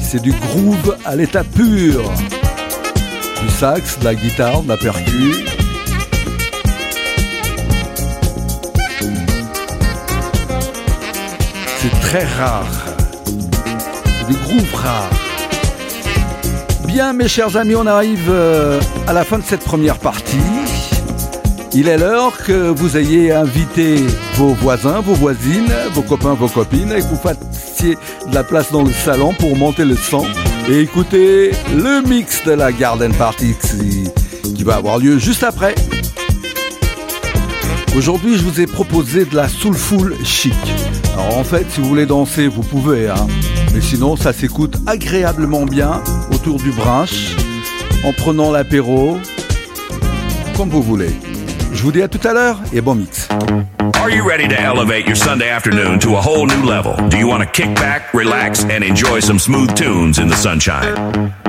C'est 0.00 0.22
du 0.22 0.32
groove 0.32 0.96
à 1.04 1.14
l'état 1.14 1.44
pur. 1.44 2.02
Du 3.42 3.48
sax, 3.50 4.00
de 4.00 4.04
la 4.04 4.16
guitare, 4.16 4.62
de 4.64 4.68
la 4.70 4.76
percu. 4.76 5.55
C'est 11.86 12.00
très 12.00 12.24
rare. 12.24 12.66
Du 14.28 14.34
groove 14.34 14.74
rare. 14.74 15.10
Bien 16.84 17.12
mes 17.12 17.28
chers 17.28 17.56
amis, 17.56 17.76
on 17.76 17.86
arrive 17.86 18.28
euh, 18.28 18.80
à 19.06 19.12
la 19.12 19.22
fin 19.22 19.38
de 19.38 19.44
cette 19.44 19.60
première 19.60 19.98
partie. 19.98 20.36
Il 21.74 21.86
est 21.86 21.96
l'heure 21.96 22.38
que 22.38 22.70
vous 22.70 22.96
ayez 22.96 23.30
invité 23.30 23.98
vos 24.34 24.48
voisins, 24.54 25.00
vos 25.00 25.14
voisines, 25.14 25.72
vos 25.92 26.02
copains, 26.02 26.34
vos 26.34 26.48
copines 26.48 26.90
et 26.90 27.02
que 27.02 27.06
vous 27.06 27.16
fassiez 27.16 27.96
de 28.28 28.34
la 28.34 28.42
place 28.42 28.72
dans 28.72 28.82
le 28.82 28.92
salon 28.92 29.32
pour 29.34 29.54
monter 29.56 29.84
le 29.84 29.94
son 29.94 30.24
et 30.68 30.80
écouter 30.80 31.52
le 31.72 32.02
mix 32.08 32.42
de 32.44 32.52
la 32.52 32.72
Garden 32.72 33.14
Party 33.14 33.54
qui 34.56 34.64
va 34.64 34.76
avoir 34.76 34.98
lieu 34.98 35.18
juste 35.18 35.44
après. 35.44 35.76
Aujourd'hui, 37.96 38.36
je 38.36 38.42
vous 38.42 38.60
ai 38.60 38.66
proposé 38.66 39.24
de 39.24 39.34
la 39.34 39.48
soulful 39.48 40.14
chic. 40.22 40.52
Alors 41.14 41.38
en 41.38 41.44
fait, 41.44 41.64
si 41.70 41.80
vous 41.80 41.88
voulez 41.88 42.04
danser, 42.04 42.46
vous 42.46 42.62
pouvez, 42.62 43.08
hein. 43.08 43.26
Mais 43.72 43.80
sinon, 43.80 44.16
ça 44.16 44.34
s'écoute 44.34 44.76
agréablement 44.86 45.64
bien 45.64 46.02
autour 46.30 46.58
du 46.58 46.72
brunch, 46.72 47.34
en 48.04 48.12
prenant 48.12 48.52
l'apéro, 48.52 49.18
comme 50.58 50.68
vous 50.68 50.82
voulez. 50.82 51.10
Je 51.72 51.82
vous 51.82 51.90
dis 51.90 52.02
à 52.02 52.08
tout 52.08 52.20
à 52.28 52.34
l'heure 52.34 52.60
et 52.74 52.82
bon 52.82 52.96
mix. 52.96 53.28
Are 53.94 54.10
you 54.10 54.22
ready 54.28 54.46
to 54.46 54.54
elevate 54.54 55.06
your 55.06 55.16
Sunday 55.16 55.48
afternoon 55.48 55.98
to 56.00 56.16
a 56.16 56.20
whole 56.20 56.46
new 56.46 56.68
level? 56.68 56.96
Do 57.08 57.16
you 57.16 57.26
want 57.26 57.40
to 57.40 57.46
kick 57.46 57.74
back, 57.76 58.12
relax, 58.12 58.64
and 58.64 58.84
enjoy 58.84 59.20
some 59.20 59.38
smooth 59.38 59.74
tunes 59.74 60.18
in 60.18 60.28
the 60.28 60.36
sunshine? 60.36 61.32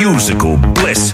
musical 0.00 0.56
bliss. 0.56 1.12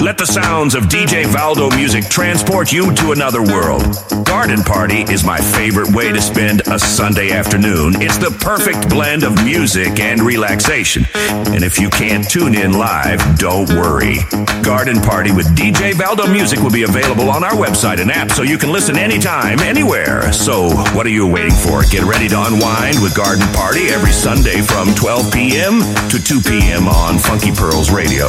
Let 0.00 0.16
the 0.16 0.24
sounds 0.24 0.76
of 0.76 0.84
DJ 0.84 1.24
Valdo 1.24 1.74
music 1.74 2.04
transport 2.08 2.70
you 2.70 2.94
to 2.94 3.10
another 3.10 3.42
world. 3.42 3.82
Garden 4.24 4.62
Party 4.62 5.02
is 5.12 5.24
my 5.24 5.38
favorite 5.38 5.92
way 5.92 6.12
to 6.12 6.22
spend 6.22 6.62
a 6.68 6.78
Sunday 6.78 7.32
afternoon. 7.32 8.00
It's 8.00 8.16
the 8.16 8.30
perfect 8.30 8.88
blend 8.88 9.24
of 9.24 9.34
music 9.44 9.98
and 9.98 10.22
relaxation. 10.22 11.04
And 11.18 11.64
if 11.64 11.80
you 11.80 11.90
can't 11.90 12.30
tune 12.30 12.54
in 12.54 12.74
live, 12.74 13.20
don't 13.38 13.68
worry. 13.70 14.18
Garden 14.62 15.00
Party 15.00 15.32
with 15.32 15.48
DJ 15.56 15.92
Valdo 15.94 16.30
Music 16.30 16.60
will 16.60 16.70
be 16.70 16.84
available 16.84 17.30
on 17.30 17.42
our 17.42 17.54
website 17.54 18.00
and 18.00 18.10
app 18.10 18.30
so 18.30 18.42
you 18.42 18.56
can 18.56 18.70
listen 18.70 18.96
anytime, 18.96 19.58
anywhere. 19.58 20.32
So, 20.32 20.68
what 20.94 21.06
are 21.06 21.10
you 21.10 21.26
waiting 21.26 21.58
for? 21.58 21.82
Get 21.90 22.04
ready 22.04 22.28
to 22.28 22.40
unwind 22.40 23.02
with 23.02 23.16
Garden 23.16 23.48
Party 23.54 23.88
every 23.88 24.12
Sunday 24.12 24.60
from 24.62 24.94
12 24.94 25.32
p.m. 25.32 25.80
to 26.10 26.22
2 26.22 26.40
p.m. 26.40 26.86
on 26.86 27.18
Funky 27.18 27.50
Pearls 27.50 27.90
Radio. 27.90 28.27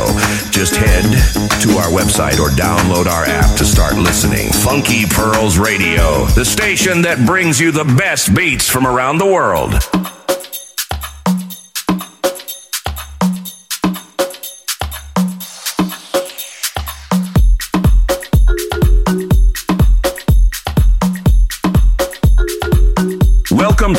Just 0.52 0.76
head 0.76 1.04
to 1.62 1.70
our 1.78 1.90
website 1.90 2.40
or 2.40 2.50
download 2.50 3.06
our 3.08 3.26
app 3.26 3.58
to 3.58 3.66
start 3.66 3.96
listening. 3.96 4.52
Funky 4.52 5.06
Pearls 5.06 5.58
Radio, 5.58 6.26
the 6.36 6.46
station 6.46 7.02
that 7.04 7.26
brings 7.26 7.60
you 7.60 7.72
the 7.72 7.84
best 7.84 8.34
beats 8.34 8.70
from 8.70 8.86
around 8.86 9.18
the 9.18 9.26
world. 9.26 9.74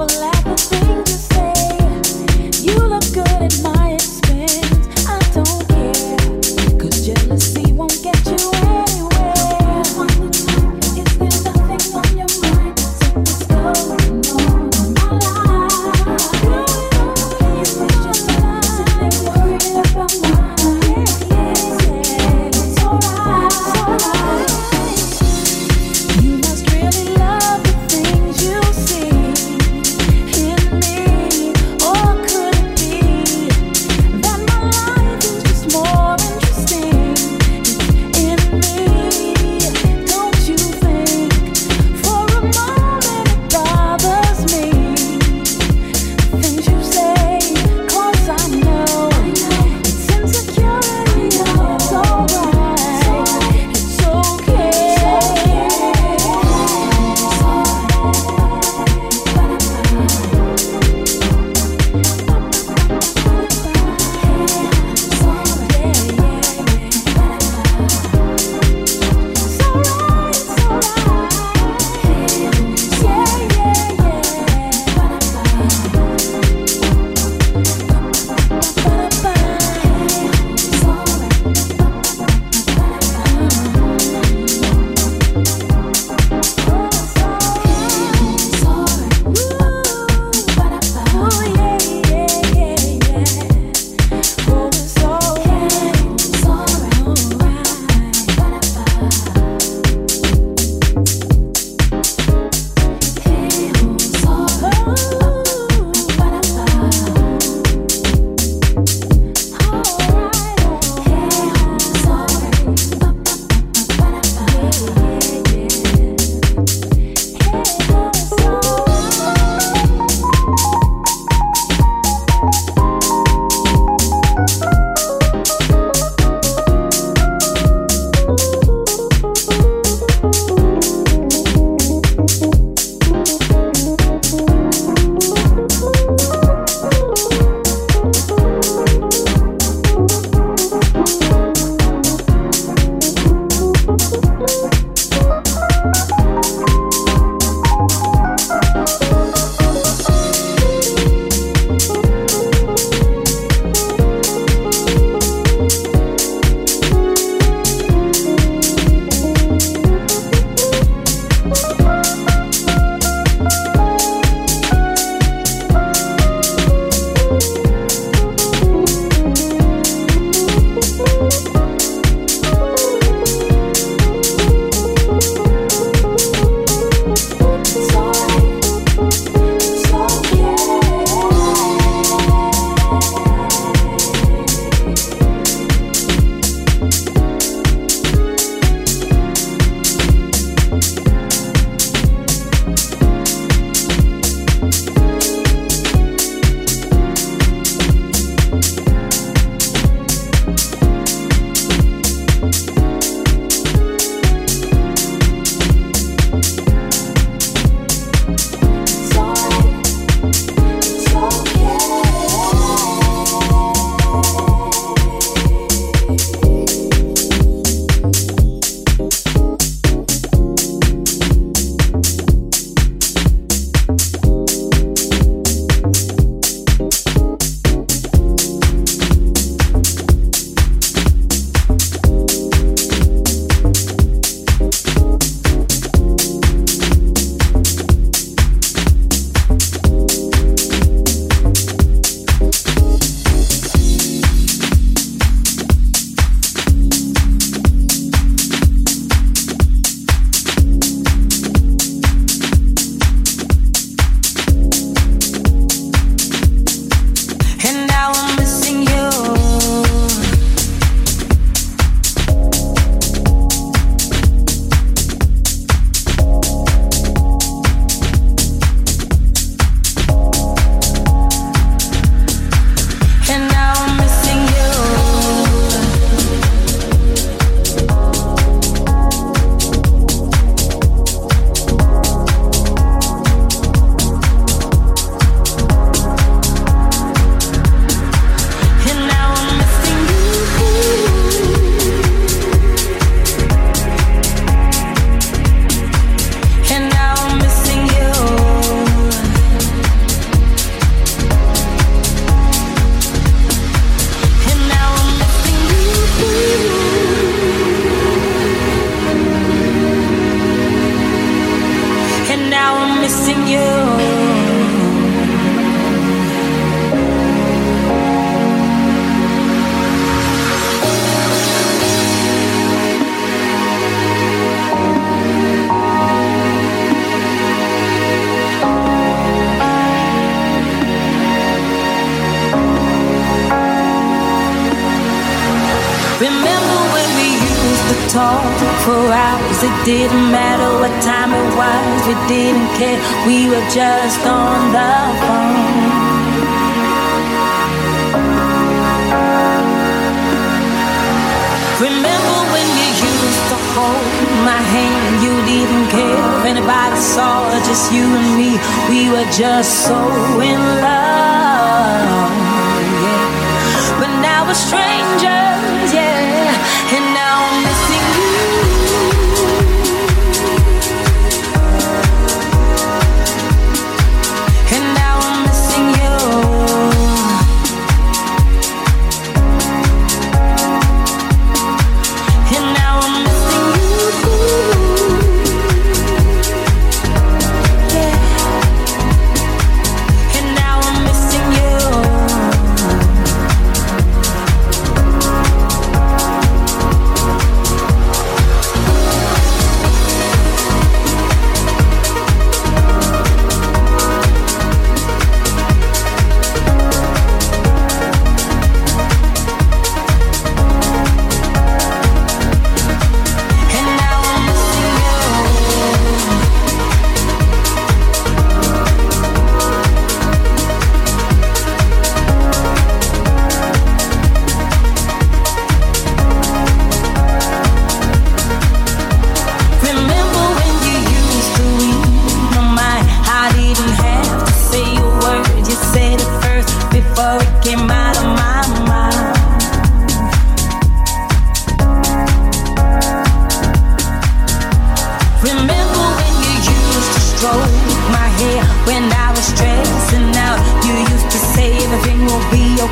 overlap. 0.00 0.37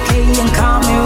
Okay 0.02 0.22
and 0.40 0.54
calm 0.54 0.80
me 0.82 1.05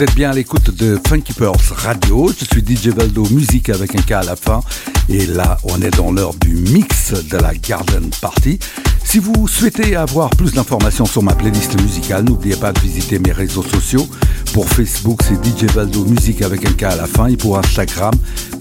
vous 0.00 0.04
êtes 0.04 0.14
bien 0.14 0.30
à 0.30 0.32
l'écoute 0.32 0.74
de 0.78 0.98
Funky 1.06 1.34
Pearls 1.34 1.60
Radio. 1.74 2.30
Je 2.30 2.46
suis 2.46 2.64
DJ 2.64 2.88
Valdo, 2.88 3.26
musique 3.28 3.68
avec 3.68 3.94
un 3.94 4.00
K 4.00 4.12
à 4.12 4.22
la 4.22 4.34
fin. 4.34 4.62
Et 5.10 5.26
là, 5.26 5.58
on 5.64 5.82
est 5.82 5.94
dans 5.94 6.10
l'heure 6.10 6.32
du 6.36 6.54
mix 6.54 7.12
de 7.12 7.36
la 7.36 7.54
Garden 7.54 8.08
Party. 8.18 8.58
Si 9.04 9.18
vous 9.18 9.46
souhaitez 9.46 9.96
avoir 9.96 10.30
plus 10.30 10.54
d'informations 10.54 11.04
sur 11.04 11.22
ma 11.22 11.34
playlist 11.34 11.78
musicale, 11.82 12.24
n'oubliez 12.24 12.56
pas 12.56 12.72
de 12.72 12.80
visiter 12.80 13.18
mes 13.18 13.32
réseaux 13.32 13.62
sociaux. 13.62 14.08
Pour 14.54 14.66
Facebook, 14.70 15.20
c'est 15.22 15.34
DJ 15.34 15.70
Valdo 15.74 16.06
Musique 16.06 16.40
avec 16.40 16.64
un 16.64 16.72
K 16.72 16.84
à 16.84 16.96
la 16.96 17.06
fin. 17.06 17.26
Et 17.26 17.36
pour 17.36 17.58
Instagram, 17.58 18.14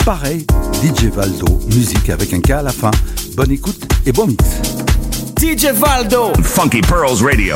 pareil, 0.04 0.46
DJ 0.84 1.06
Valdo 1.06 1.62
Musique 1.74 2.10
avec 2.10 2.34
un 2.34 2.42
K 2.42 2.52
à 2.52 2.64
la 2.64 2.74
fin. 2.74 2.92
Bonne 3.38 3.52
écoute 3.52 3.82
et 4.06 4.12
bon 4.12 4.28
mix. 4.28 4.44
DJ 5.40 5.68
Valdo, 5.74 6.34
Funky 6.44 6.82
Pearls 6.82 7.24
Radio. 7.24 7.56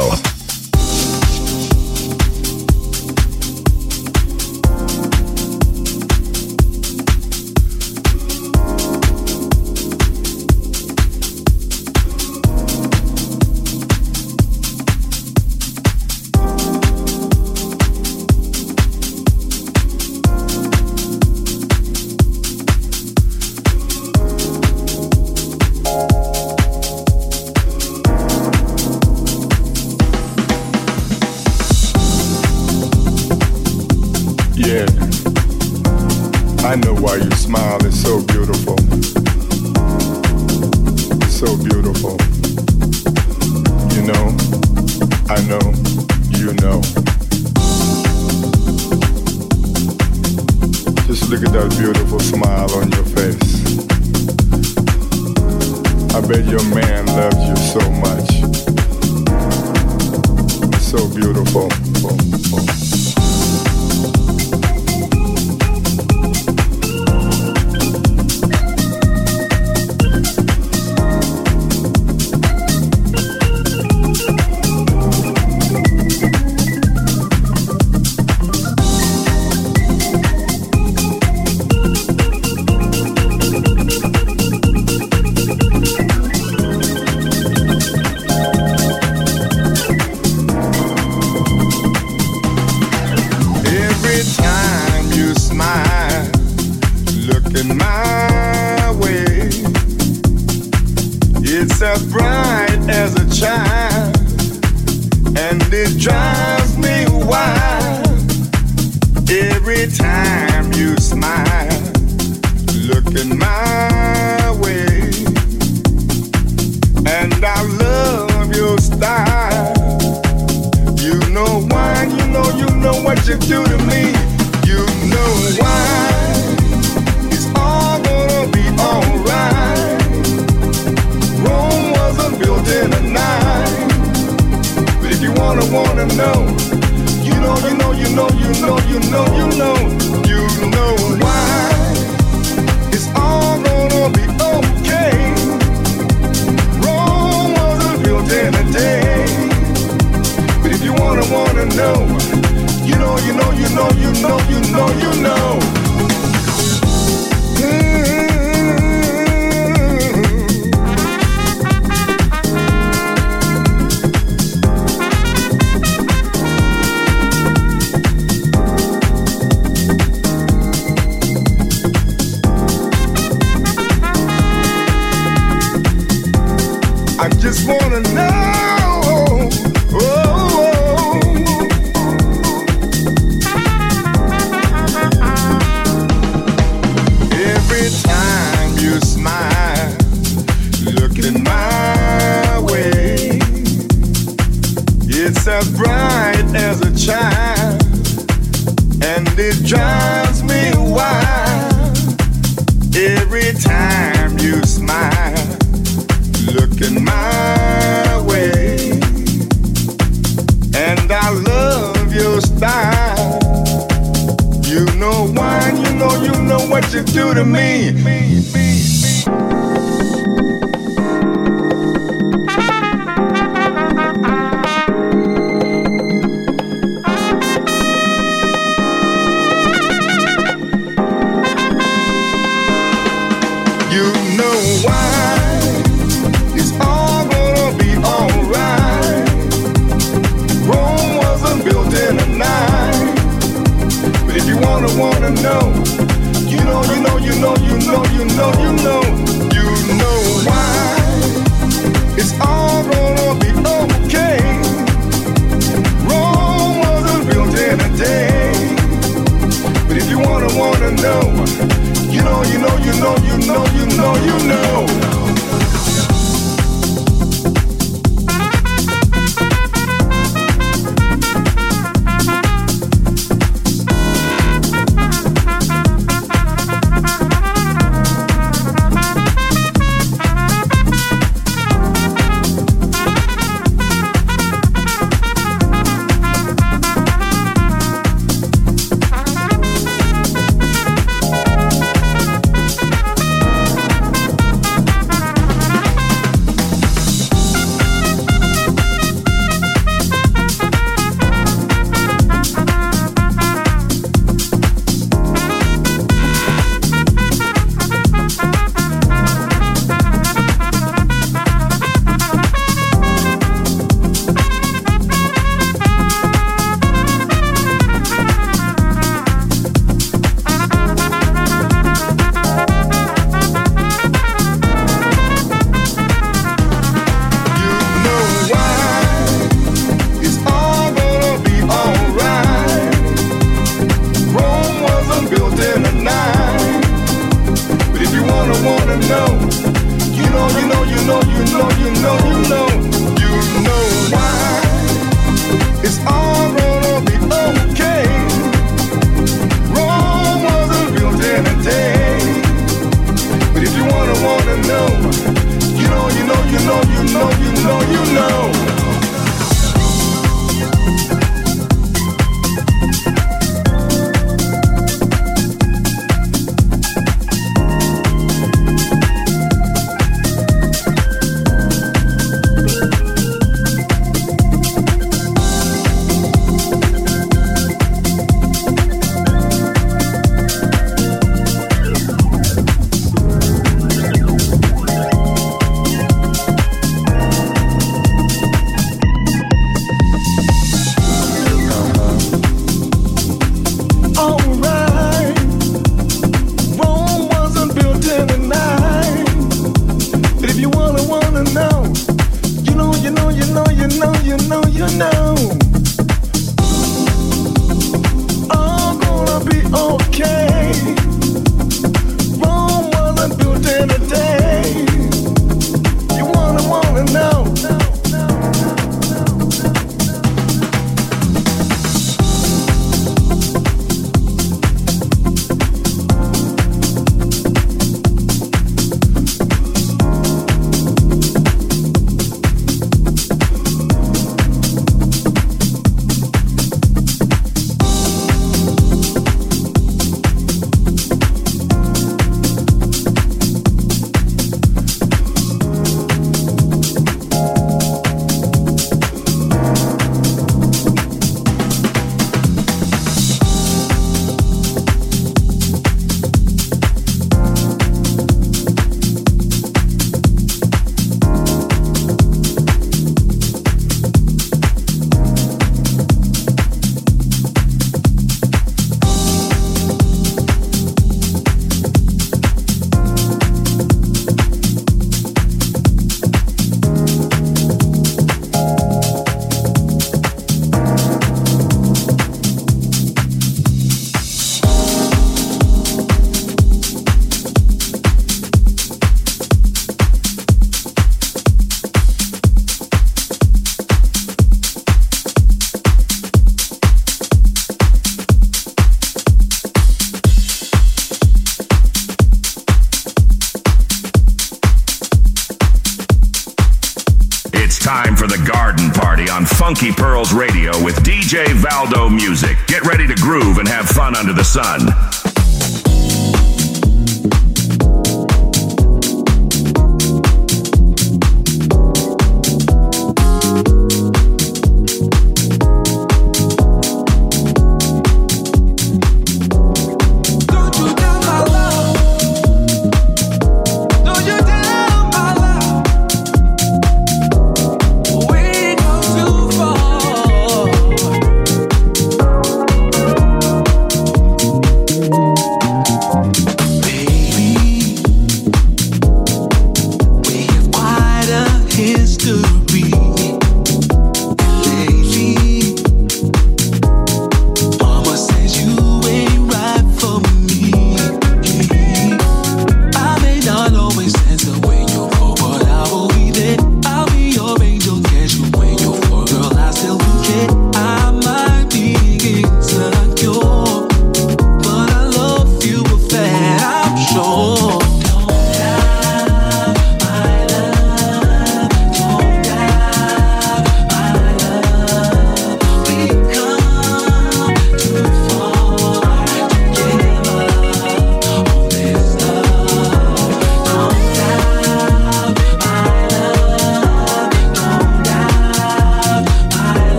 just 177.54 177.68
wanna 177.68 178.00
know. 178.16 178.43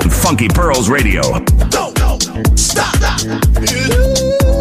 Funky 0.00 0.48
Pearls 0.48 0.88
Radio. 0.88 1.22
Stop. 2.56 2.96
stop. 2.96 4.57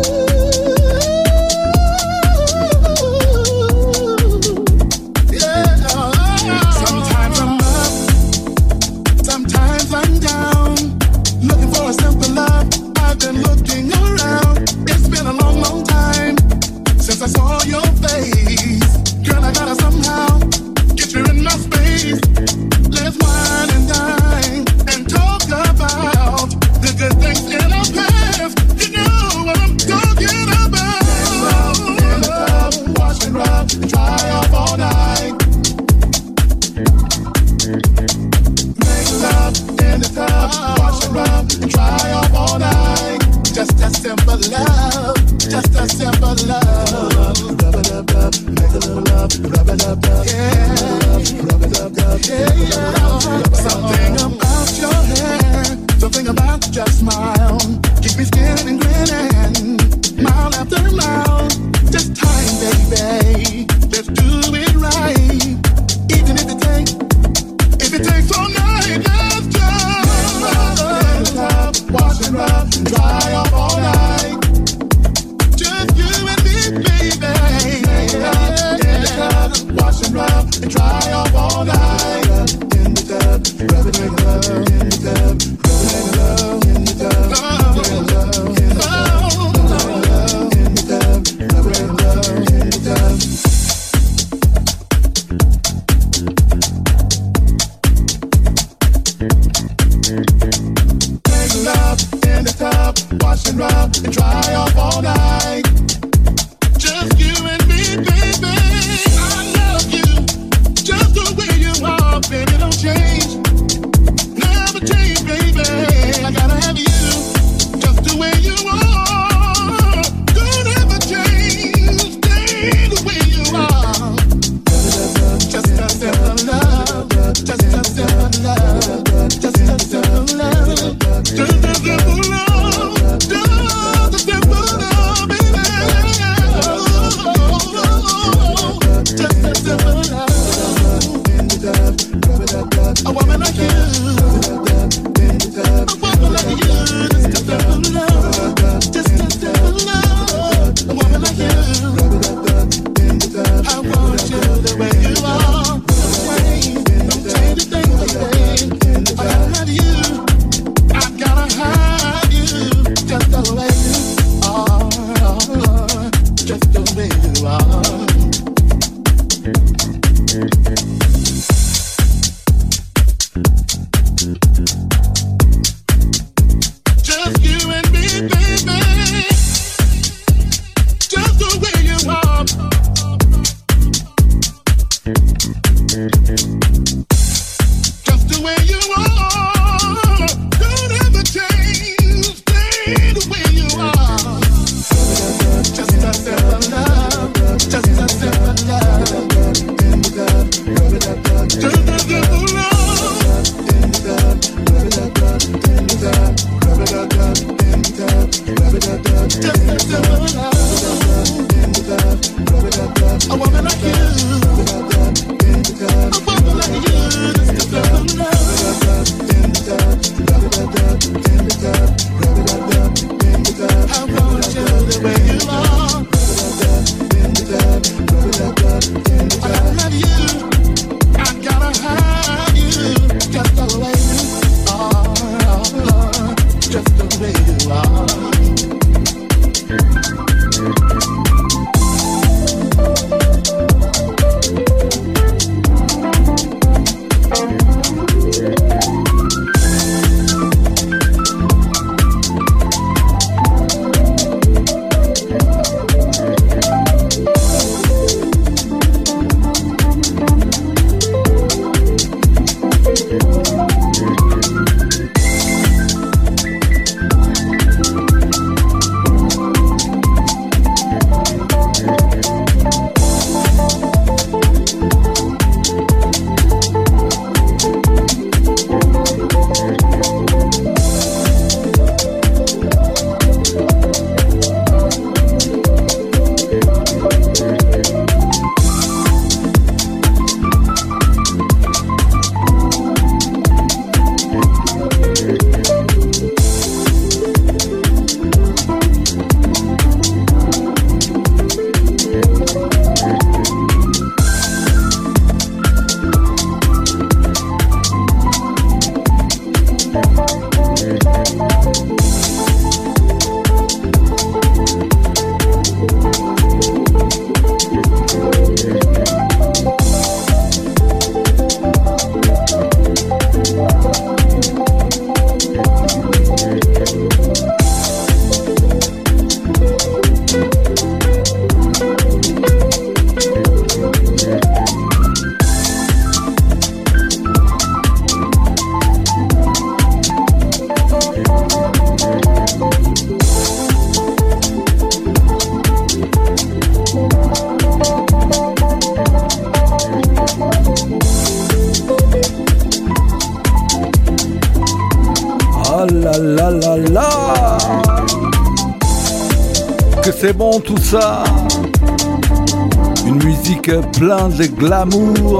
plein 363.98 364.30
de 364.30 364.46
glamour. 364.46 365.40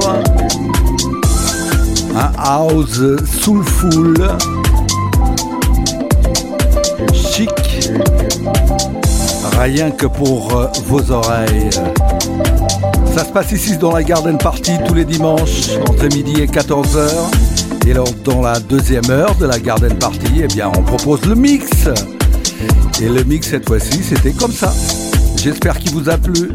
Un 2.14 2.32
house 2.38 3.00
soulful. 3.40 4.16
Chic. 7.14 7.50
Rien 9.60 9.90
que 9.90 10.06
pour 10.06 10.56
euh, 10.56 10.66
vos 10.86 11.10
oreilles. 11.10 11.70
Ça 13.14 13.24
se 13.24 13.32
passe 13.32 13.52
ici 13.52 13.76
dans 13.76 13.92
la 13.92 14.02
Garden 14.02 14.38
Party 14.38 14.72
tous 14.86 14.94
les 14.94 15.04
dimanches 15.04 15.70
entre 15.88 16.04
midi 16.14 16.40
et 16.40 16.46
14h. 16.46 17.10
Et 17.86 17.92
alors 17.92 18.08
dans 18.24 18.42
la 18.42 18.58
deuxième 18.60 19.08
heure 19.10 19.34
de 19.36 19.46
la 19.46 19.58
Garden 19.58 19.94
Party, 19.94 20.42
eh 20.42 20.46
bien 20.48 20.70
on 20.76 20.82
propose 20.82 21.24
le 21.26 21.34
mix. 21.34 21.68
Et 23.00 23.08
le 23.08 23.22
mix 23.24 23.50
cette 23.50 23.68
fois-ci 23.68 24.02
c'était 24.02 24.32
comme 24.32 24.52
ça. 24.52 24.72
J'espère 25.36 25.78
qu'il 25.78 25.92
vous 25.92 26.08
a 26.08 26.16
plu. 26.18 26.50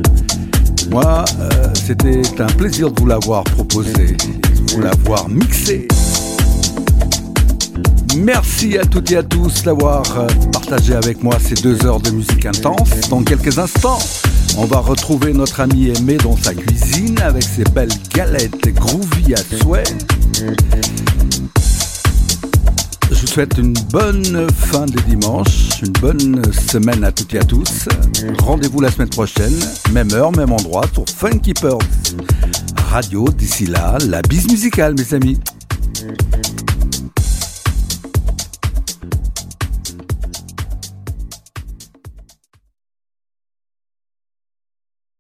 Moi, 0.89 1.25
euh, 1.39 1.62
c'était 1.85 2.21
un 2.41 2.47
plaisir 2.47 2.91
de 2.91 2.99
vous 2.99 3.07
l'avoir 3.07 3.43
proposé, 3.43 4.15
de 4.15 4.73
vous 4.73 4.81
l'avoir 4.81 5.27
mixé. 5.27 5.87
Merci 8.15 8.77
à 8.77 8.85
toutes 8.85 9.11
et 9.11 9.17
à 9.17 9.23
tous 9.23 9.63
d'avoir 9.63 10.03
euh, 10.17 10.27
partagé 10.51 10.93
avec 10.93 11.23
moi 11.23 11.35
ces 11.39 11.55
deux 11.55 11.85
heures 11.85 11.99
de 11.99 12.11
musique 12.11 12.45
intense. 12.45 12.89
Dans 13.09 13.23
quelques 13.23 13.59
instants, 13.59 13.99
on 14.57 14.65
va 14.65 14.79
retrouver 14.79 15.33
notre 15.33 15.59
ami 15.59 15.89
Aimé 15.89 16.17
dans 16.17 16.37
sa 16.37 16.53
cuisine 16.53 17.19
avec 17.19 17.43
ses 17.43 17.63
belles 17.65 17.89
galettes 18.13 18.73
groovy 18.73 19.33
à 19.33 19.57
souhait. 19.57 19.83
Souhaite 23.33 23.57
une 23.57 23.73
bonne 23.91 24.47
fin 24.51 24.85
de 24.85 24.99
dimanche, 25.07 25.81
une 25.81 25.91
bonne 25.93 26.39
semaine 26.53 27.03
à 27.03 27.11
toutes 27.11 27.33
et 27.33 27.39
à 27.39 27.43
tous. 27.43 27.89
Rendez-vous 28.37 28.79
la 28.79 28.91
semaine 28.91 29.09
prochaine, 29.09 29.57
même 29.91 30.13
heure, 30.13 30.31
même 30.33 30.51
endroit, 30.51 30.83
sur 30.93 31.03
Funkeepers 31.09 31.79
Radio. 32.91 33.25
D'ici 33.35 33.65
là, 33.65 33.97
la 34.07 34.21
bise 34.21 34.47
musicale, 34.47 34.93
mes 34.95 35.15
amis. 35.15 35.39